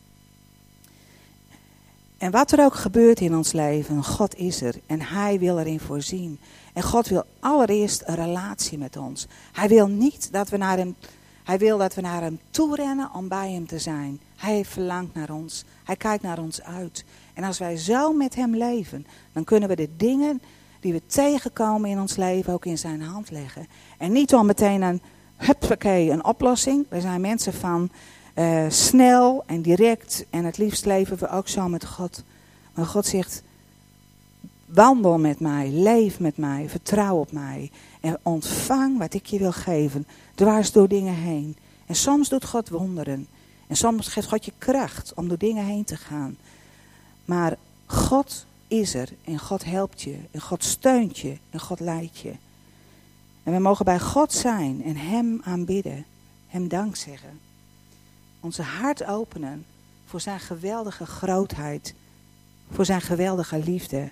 En 2.19 2.31
wat 2.31 2.51
er 2.51 2.63
ook 2.63 2.75
gebeurt 2.75 3.19
in 3.19 3.35
ons 3.35 3.51
leven, 3.51 4.03
God 4.03 4.35
is 4.35 4.61
er 4.61 4.75
en 4.85 5.01
Hij 5.01 5.39
wil 5.39 5.59
erin 5.59 5.79
voorzien. 5.79 6.39
En 6.73 6.83
God 6.83 7.07
wil 7.07 7.25
allereerst 7.39 8.03
een 8.05 8.15
relatie 8.15 8.77
met 8.77 8.97
ons. 8.97 9.27
Hij 9.51 9.67
wil 9.67 9.87
niet 9.87 10.31
dat 10.31 10.49
we 10.49 10.57
naar 10.57 10.77
Hem, 10.77 10.95
Hij 11.43 11.57
wil 11.57 11.77
dat 11.77 11.95
we 11.95 12.01
naar 12.01 12.21
Hem 12.21 12.39
toe 12.51 12.75
rennen 12.75 13.13
om 13.13 13.27
bij 13.27 13.51
Hem 13.51 13.67
te 13.67 13.79
zijn. 13.79 14.19
Hij 14.35 14.65
verlangt 14.65 15.13
naar 15.13 15.29
ons. 15.29 15.63
Hij 15.83 15.95
kijkt 15.95 16.23
naar 16.23 16.39
ons 16.39 16.61
uit. 16.61 17.05
En 17.33 17.43
als 17.43 17.57
wij 17.57 17.77
zo 17.77 18.13
met 18.13 18.35
Hem 18.35 18.55
leven, 18.55 19.05
dan 19.33 19.43
kunnen 19.43 19.69
we 19.69 19.75
de 19.75 19.89
dingen 19.97 20.41
die 20.79 20.93
we 20.93 21.01
tegenkomen 21.05 21.89
in 21.89 21.99
ons 21.99 22.15
leven 22.15 22.53
ook 22.53 22.65
in 22.65 22.77
Zijn 22.77 23.01
hand 23.01 23.31
leggen. 23.31 23.67
En 23.97 24.11
niet 24.11 24.33
om 24.33 24.45
meteen 24.45 24.81
een, 24.81 25.01
huppakee, 25.35 26.09
een 26.09 26.25
oplossing. 26.25 26.85
We 26.89 27.01
zijn 27.01 27.21
mensen 27.21 27.53
van 27.53 27.89
uh, 28.35 28.65
snel 28.69 29.43
en 29.45 29.61
direct. 29.61 30.25
En 30.29 30.45
het 30.45 30.57
liefst 30.57 30.85
leven 30.85 31.17
we 31.17 31.29
ook 31.29 31.47
zo 31.47 31.67
met 31.67 31.85
God. 31.85 32.23
Maar 32.73 32.85
God 32.85 33.05
zegt, 33.05 33.43
wandel 34.65 35.19
met 35.19 35.39
mij, 35.39 35.69
leef 35.69 36.19
met 36.19 36.37
mij, 36.37 36.69
vertrouw 36.69 37.17
op 37.17 37.31
mij. 37.31 37.71
En 38.01 38.19
ontvang 38.23 38.97
wat 38.97 39.13
ik 39.13 39.25
je 39.25 39.39
wil 39.39 39.51
geven, 39.51 40.07
dwars 40.39 40.71
door 40.71 40.87
dingen 40.87 41.13
heen. 41.13 41.57
En 41.85 41.95
soms 41.95 42.29
doet 42.29 42.45
God 42.45 42.69
wonderen. 42.69 43.27
En 43.67 43.75
soms 43.75 44.07
geeft 44.07 44.27
God 44.27 44.45
je 44.45 44.53
kracht 44.57 45.13
om 45.13 45.27
door 45.27 45.37
dingen 45.37 45.65
heen 45.65 45.83
te 45.83 45.97
gaan. 45.97 46.37
Maar 47.25 47.57
God 47.85 48.45
is 48.67 48.93
er 48.93 49.09
en 49.23 49.39
God 49.39 49.63
helpt 49.63 50.01
je 50.01 50.17
en 50.31 50.41
God 50.41 50.63
steunt 50.63 51.17
je 51.17 51.37
en 51.49 51.59
God 51.59 51.79
leidt 51.79 52.17
je. 52.17 52.33
En 53.43 53.53
we 53.53 53.59
mogen 53.59 53.85
bij 53.85 53.99
God 53.99 54.33
zijn 54.33 54.83
en 54.83 54.95
Hem 54.95 55.41
aanbidden, 55.43 56.05
Hem 56.47 56.67
dank 56.67 56.95
zeggen. 56.95 57.39
Onze 58.39 58.61
hart 58.61 59.05
openen 59.05 59.65
voor 60.05 60.21
Zijn 60.21 60.39
geweldige 60.39 61.05
grootheid, 61.05 61.93
voor 62.71 62.85
Zijn 62.85 63.01
geweldige 63.01 63.57
liefde. 63.57 64.09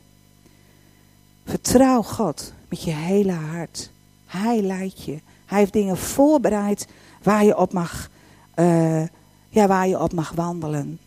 Vertrouw 1.45 2.01
God 2.01 2.53
met 2.69 2.83
je 2.83 2.91
hele 2.91 3.31
hart. 3.31 3.91
Hij 4.25 4.61
leidt 4.61 5.03
je. 5.03 5.19
Hij 5.47 5.59
heeft 5.59 5.73
dingen 5.73 5.97
voorbereid 5.97 6.87
waar 7.23 7.45
je 7.45 7.57
op 7.57 7.73
mag, 7.73 8.09
uh, 8.55 9.03
ja, 9.49 9.67
waar 9.67 9.87
je 9.87 9.99
op 9.99 10.13
mag 10.13 10.31
wandelen. 10.31 10.99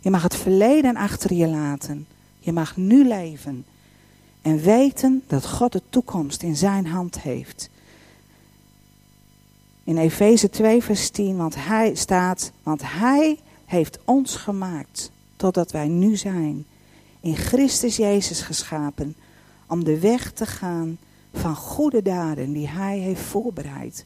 Je 0.00 0.10
mag 0.10 0.22
het 0.22 0.36
verleden 0.36 0.96
achter 0.96 1.34
je 1.34 1.46
laten. 1.46 2.06
Je 2.38 2.52
mag 2.52 2.76
nu 2.76 3.06
leven. 3.06 3.64
En 4.42 4.58
weten 4.58 5.22
dat 5.26 5.46
God 5.46 5.72
de 5.72 5.82
toekomst 5.88 6.42
in 6.42 6.56
zijn 6.56 6.86
hand 6.86 7.20
heeft. 7.20 7.70
In 9.84 9.98
Efeze 9.98 10.50
2 10.50 10.82
vers 10.82 11.10
10, 11.10 11.36
want 11.36 11.54
hij 11.54 11.94
staat, 11.94 12.52
want 12.62 12.80
hij 12.84 13.38
heeft 13.64 13.98
ons 14.04 14.36
gemaakt 14.36 15.10
totdat 15.36 15.70
wij 15.70 15.88
nu 15.88 16.16
zijn. 16.16 16.66
In 17.20 17.36
Christus 17.36 17.96
Jezus 17.96 18.40
geschapen 18.40 19.16
om 19.66 19.84
de 19.84 19.98
weg 19.98 20.32
te 20.32 20.46
gaan 20.46 20.98
van 21.32 21.56
goede 21.56 22.02
daden 22.02 22.52
die 22.52 22.68
hij 22.68 22.98
heeft 22.98 23.20
voorbereid. 23.20 24.04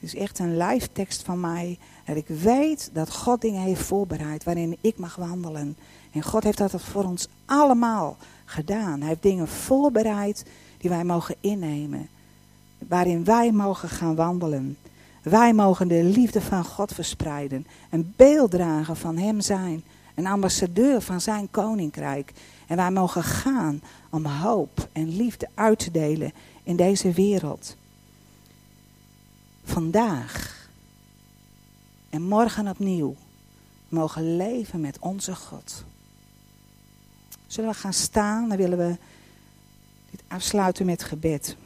Het 0.00 0.14
is 0.14 0.14
echt 0.14 0.38
een 0.38 0.56
live 0.56 0.92
tekst 0.92 1.22
van 1.22 1.40
mij. 1.40 1.78
Dat 2.04 2.16
ik 2.16 2.28
weet 2.28 2.90
dat 2.92 3.14
God 3.14 3.40
dingen 3.40 3.62
heeft 3.62 3.82
voorbereid 3.82 4.44
waarin 4.44 4.76
ik 4.80 4.98
mag 4.98 5.16
wandelen. 5.16 5.76
En 6.12 6.22
God 6.22 6.44
heeft 6.44 6.58
dat 6.58 6.82
voor 6.82 7.04
ons 7.04 7.28
allemaal 7.44 8.16
gedaan. 8.44 8.98
Hij 8.98 9.08
heeft 9.08 9.22
dingen 9.22 9.48
voorbereid 9.48 10.44
die 10.78 10.90
wij 10.90 11.04
mogen 11.04 11.34
innemen. 11.40 12.08
Waarin 12.88 13.24
wij 13.24 13.52
mogen 13.52 13.88
gaan 13.88 14.14
wandelen. 14.14 14.76
Wij 15.22 15.52
mogen 15.52 15.88
de 15.88 16.02
liefde 16.02 16.40
van 16.40 16.64
God 16.64 16.92
verspreiden. 16.92 17.66
Een 17.90 18.12
beelddrager 18.16 18.96
van 18.96 19.16
Hem 19.16 19.40
zijn. 19.40 19.82
Een 20.14 20.26
ambassadeur 20.26 21.00
van 21.00 21.20
zijn 21.20 21.50
koninkrijk. 21.50 22.32
En 22.68 22.76
wij 22.76 22.90
mogen 22.90 23.22
gaan 23.22 23.82
om 24.10 24.24
hoop 24.24 24.88
en 24.92 25.16
liefde 25.16 25.48
uit 25.54 25.78
te 25.78 25.90
delen 25.90 26.32
in 26.62 26.76
deze 26.76 27.12
wereld. 27.12 27.76
Vandaag 29.64 30.68
en 32.10 32.22
morgen 32.22 32.68
opnieuw 32.68 33.16
mogen 33.88 34.36
leven 34.36 34.80
met 34.80 34.98
onze 34.98 35.34
God. 35.34 35.84
Zullen 37.46 37.70
we 37.70 37.76
gaan 37.76 37.92
staan? 37.92 38.48
Dan 38.48 38.58
willen 38.58 38.78
we 38.78 38.96
dit 40.10 40.22
afsluiten 40.28 40.86
met 40.86 41.02
gebed. 41.02 41.56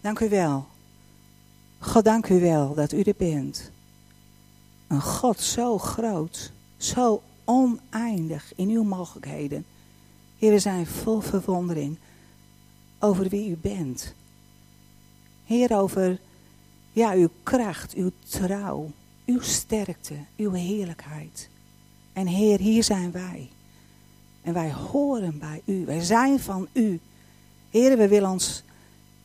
Dank 0.00 0.20
u 0.20 0.28
wel. 0.28 0.66
God, 1.82 2.04
dank 2.04 2.28
u 2.28 2.40
wel 2.40 2.74
dat 2.74 2.92
u 2.92 3.00
er 3.00 3.14
bent. 3.16 3.70
Een 4.86 5.02
God 5.02 5.40
zo 5.40 5.78
groot, 5.78 6.52
zo 6.76 7.22
oneindig 7.44 8.52
in 8.56 8.68
uw 8.68 8.82
mogelijkheden. 8.82 9.64
Heer, 10.38 10.50
we 10.50 10.58
zijn 10.58 10.86
vol 10.86 11.20
verwondering 11.20 11.98
over 12.98 13.28
wie 13.28 13.50
u 13.50 13.56
bent. 13.56 14.14
Heer, 15.44 15.76
over 15.76 16.18
ja, 16.92 17.12
uw 17.12 17.28
kracht, 17.42 17.94
uw 17.94 18.10
trouw, 18.28 18.90
uw 19.26 19.40
sterkte, 19.40 20.14
uw 20.36 20.52
heerlijkheid. 20.52 21.48
En 22.12 22.26
Heer, 22.26 22.58
hier 22.58 22.84
zijn 22.84 23.10
wij. 23.10 23.50
En 24.42 24.52
wij 24.52 24.72
horen 24.72 25.38
bij 25.38 25.62
u. 25.64 25.84
Wij 25.84 26.00
zijn 26.00 26.40
van 26.40 26.68
u. 26.72 27.00
Heer, 27.70 27.96
we 27.96 28.08
willen 28.08 28.30
ons 28.30 28.62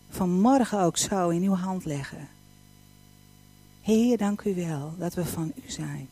vanmorgen 0.09 0.79
ook 0.79 0.97
zo 0.97 1.29
in 1.29 1.43
uw 1.43 1.55
hand 1.55 1.85
leggen. 1.85 2.33
Heer, 3.85 4.17
dank 4.17 4.41
u 4.41 4.55
wel 4.55 4.93
dat 4.97 5.13
we 5.13 5.25
van 5.25 5.51
u 5.55 5.71
zijn. 5.71 6.07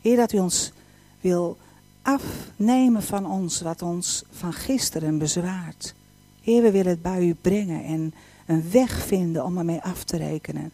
Heer, 0.00 0.16
dat 0.16 0.32
u 0.32 0.38
ons 0.38 0.72
wil 1.20 1.56
afnemen 2.02 3.02
van 3.02 3.26
ons 3.26 3.60
wat 3.60 3.82
ons 3.82 4.24
van 4.30 4.52
gisteren 4.52 5.18
bezwaart. 5.18 5.94
Heer, 6.42 6.62
we 6.62 6.70
willen 6.70 6.90
het 6.90 7.02
bij 7.02 7.26
u 7.26 7.34
brengen 7.34 7.84
en 7.84 8.14
een 8.46 8.70
weg 8.70 9.06
vinden 9.06 9.44
om 9.44 9.58
ermee 9.58 9.80
af 9.80 10.04
te 10.04 10.16
rekenen. 10.16 10.70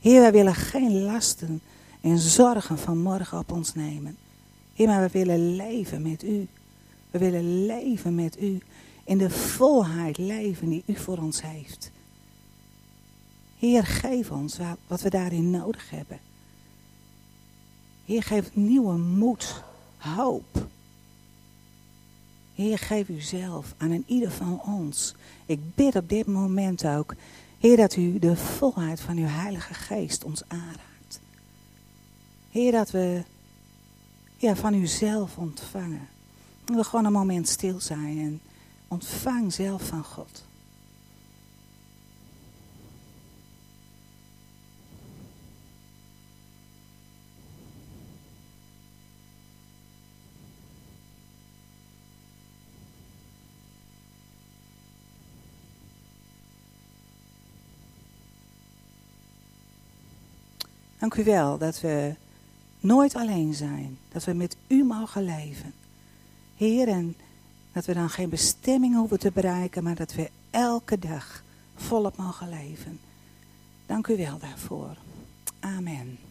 Heer, 0.00 0.20
wij 0.20 0.32
willen 0.32 0.54
geen 0.54 1.02
lasten 1.02 1.60
en 2.00 2.18
zorgen 2.18 2.78
van 2.78 2.98
morgen 2.98 3.38
op 3.38 3.52
ons 3.52 3.74
nemen. 3.74 4.16
Heer, 4.74 4.86
maar 4.86 5.00
we 5.00 5.18
willen 5.18 5.56
leven 5.56 6.02
met 6.02 6.22
u. 6.22 6.46
We 7.10 7.18
willen 7.18 7.66
leven 7.66 8.14
met 8.14 8.42
u. 8.42 8.58
In 9.04 9.18
de 9.18 9.30
volheid 9.30 10.18
leven 10.18 10.68
die 10.68 10.82
u 10.86 10.96
voor 10.96 11.18
ons 11.18 11.42
heeft. 11.42 11.90
Heer, 13.58 13.86
geef 13.86 14.30
ons 14.30 14.58
wat 14.86 15.00
we 15.00 15.10
daarin 15.10 15.50
nodig 15.50 15.90
hebben. 15.90 16.18
Heer, 18.04 18.22
geef 18.22 18.54
nieuwe 18.54 18.96
moed, 18.96 19.62
hoop. 19.96 20.66
Heer, 22.54 22.78
geef 22.78 23.08
u 23.08 23.20
zelf 23.20 23.74
aan 23.76 23.90
een 23.90 24.04
ieder 24.06 24.30
van 24.30 24.62
ons. 24.62 25.14
Ik 25.46 25.74
bid 25.74 25.96
op 25.96 26.08
dit 26.08 26.26
moment 26.26 26.86
ook, 26.86 27.14
Heer, 27.58 27.76
dat 27.76 27.96
u 27.96 28.18
de 28.18 28.36
volheid 28.36 29.00
van 29.00 29.16
uw 29.16 29.26
Heilige 29.26 29.74
Geest 29.74 30.24
ons 30.24 30.42
aanraakt. 30.48 31.20
Heer, 32.50 32.72
dat 32.72 32.90
we 32.90 33.22
ja, 34.36 34.56
van 34.56 34.74
u 34.74 34.86
zelf 34.86 35.36
ontvangen. 35.36 36.08
Dat 36.64 36.76
we 36.76 36.84
gewoon 36.84 37.04
een 37.04 37.12
moment 37.12 37.48
stil 37.48 37.80
zijn 37.80 38.18
en 38.18 38.40
ontvang 38.88 39.52
zelf 39.52 39.82
van 39.82 40.04
God. 40.04 40.45
Dank 60.98 61.14
u 61.14 61.24
wel 61.24 61.58
dat 61.58 61.80
we 61.80 62.14
nooit 62.80 63.14
alleen 63.14 63.54
zijn. 63.54 63.98
Dat 64.08 64.24
we 64.24 64.32
met 64.32 64.56
u 64.66 64.84
mogen 64.84 65.24
leven. 65.24 65.74
Heer, 66.56 66.88
en 66.88 67.16
dat 67.72 67.84
we 67.84 67.94
dan 67.94 68.10
geen 68.10 68.28
bestemming 68.28 68.94
hoeven 68.94 69.18
te 69.18 69.30
bereiken, 69.32 69.82
maar 69.82 69.94
dat 69.94 70.14
we 70.14 70.30
elke 70.50 70.98
dag 70.98 71.42
volop 71.74 72.16
mogen 72.16 72.48
leven. 72.48 73.00
Dank 73.86 74.06
u 74.06 74.16
wel 74.16 74.38
daarvoor. 74.38 74.96
Amen. 75.60 76.18